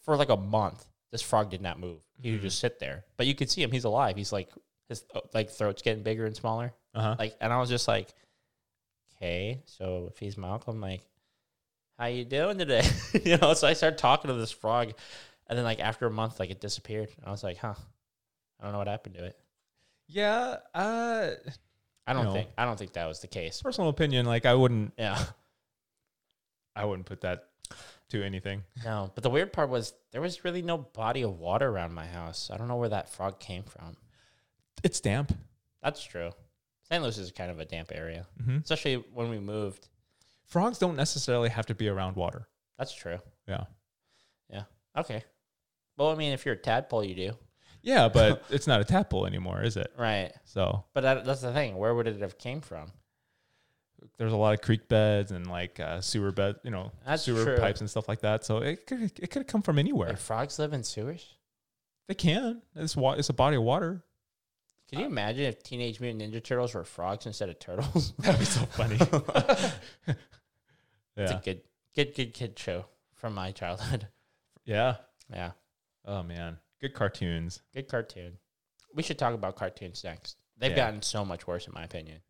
[0.00, 2.02] for like a month, this frog did not move.
[2.18, 2.44] He would Mhm.
[2.44, 3.70] just sit there, but you could see him.
[3.70, 4.16] He's alive.
[4.16, 4.48] He's like
[4.92, 6.72] his like throat's getting bigger and smaller.
[6.94, 7.16] Uh huh.
[7.18, 8.08] Like, and I was just like,
[9.16, 11.02] okay, so if he's my uncle, I'm like,
[11.98, 12.86] how you doing today?
[13.24, 14.92] you know, so I started talking to this frog,
[15.48, 17.08] and then like after a month, like it disappeared.
[17.24, 17.74] I was like, huh,
[18.60, 19.38] I don't know what happened to it.
[20.08, 20.56] Yeah.
[20.74, 21.30] Uh,
[22.06, 23.62] I don't think I don't think that was the case.
[23.62, 25.22] personal opinion, like I wouldn't, Yeah,
[26.76, 27.44] I wouldn't put that
[28.10, 28.62] to anything.
[28.84, 29.10] no.
[29.14, 32.50] But the weird part was there was really no body of water around my house.
[32.52, 33.96] I don't know where that frog came from.
[34.82, 35.32] It's damp.
[35.82, 36.30] That's true.
[36.88, 37.02] St.
[37.02, 39.88] Louis is kind of a damp area, hmm especially when we moved.
[40.46, 42.48] Frogs don't necessarily have to be around water.
[42.78, 43.18] That's true.
[43.48, 43.64] Yeah.
[44.50, 44.64] Yeah.
[44.96, 45.24] Okay.
[45.96, 47.32] Well, I mean, if you're a tadpole, you do.
[47.82, 49.92] Yeah, but it's not a tadpole anymore, is it?
[49.98, 50.32] Right.
[50.44, 51.76] So But that, that's the thing.
[51.76, 52.92] Where would it have came from?
[54.18, 57.44] there's a lot of creek beds and like uh, sewer bed, you know, That's sewer
[57.44, 57.56] true.
[57.58, 58.44] pipes and stuff like that.
[58.44, 60.16] So it could it could have come from anywhere.
[60.16, 61.36] Frogs live in sewers?
[62.08, 62.62] They can.
[62.74, 64.02] It's wa- It's a body of water.
[64.92, 68.12] Can you imagine if Teenage Mutant Ninja Turtles were frogs instead of turtles?
[68.18, 68.98] That'd be so funny.
[71.14, 71.38] It's yeah.
[71.38, 71.60] a good,
[71.94, 74.08] good, good kid show from my childhood.
[74.64, 74.96] Yeah.
[75.30, 75.50] Yeah,
[76.06, 77.60] Oh man, good cartoons.
[77.74, 78.38] good cartoon.
[78.94, 80.36] We should talk about cartoons next.
[80.58, 80.76] They've Yeah.
[80.76, 82.20] gotten so much worse, in my opinion.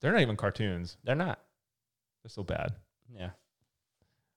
[0.00, 0.96] They're not even cartoons.
[1.04, 1.40] They're not.
[2.22, 2.74] They're so bad.
[3.14, 3.30] Yeah,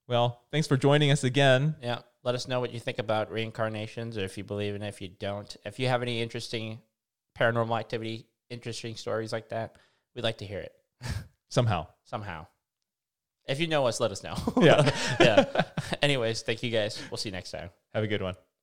[0.08, 1.76] Well, thanks for joining us again.
[1.82, 2.00] yeah.
[2.24, 4.90] Let us know what you think about reincarnations, or if you believe in it.
[4.90, 6.82] If you don't, if you have any interesting
[7.38, 9.76] paranormal activity, interesting stories like that,
[10.16, 10.74] we'd like to hear it
[11.50, 11.88] Somehow.
[12.04, 12.48] somehow.
[13.48, 14.36] If you know us, let us know.
[14.62, 14.90] Yeah.
[15.20, 15.64] yeah.
[16.04, 17.02] Anyways, thank you guys.
[17.10, 17.72] We'll see you next time.
[17.96, 18.36] Have a good one.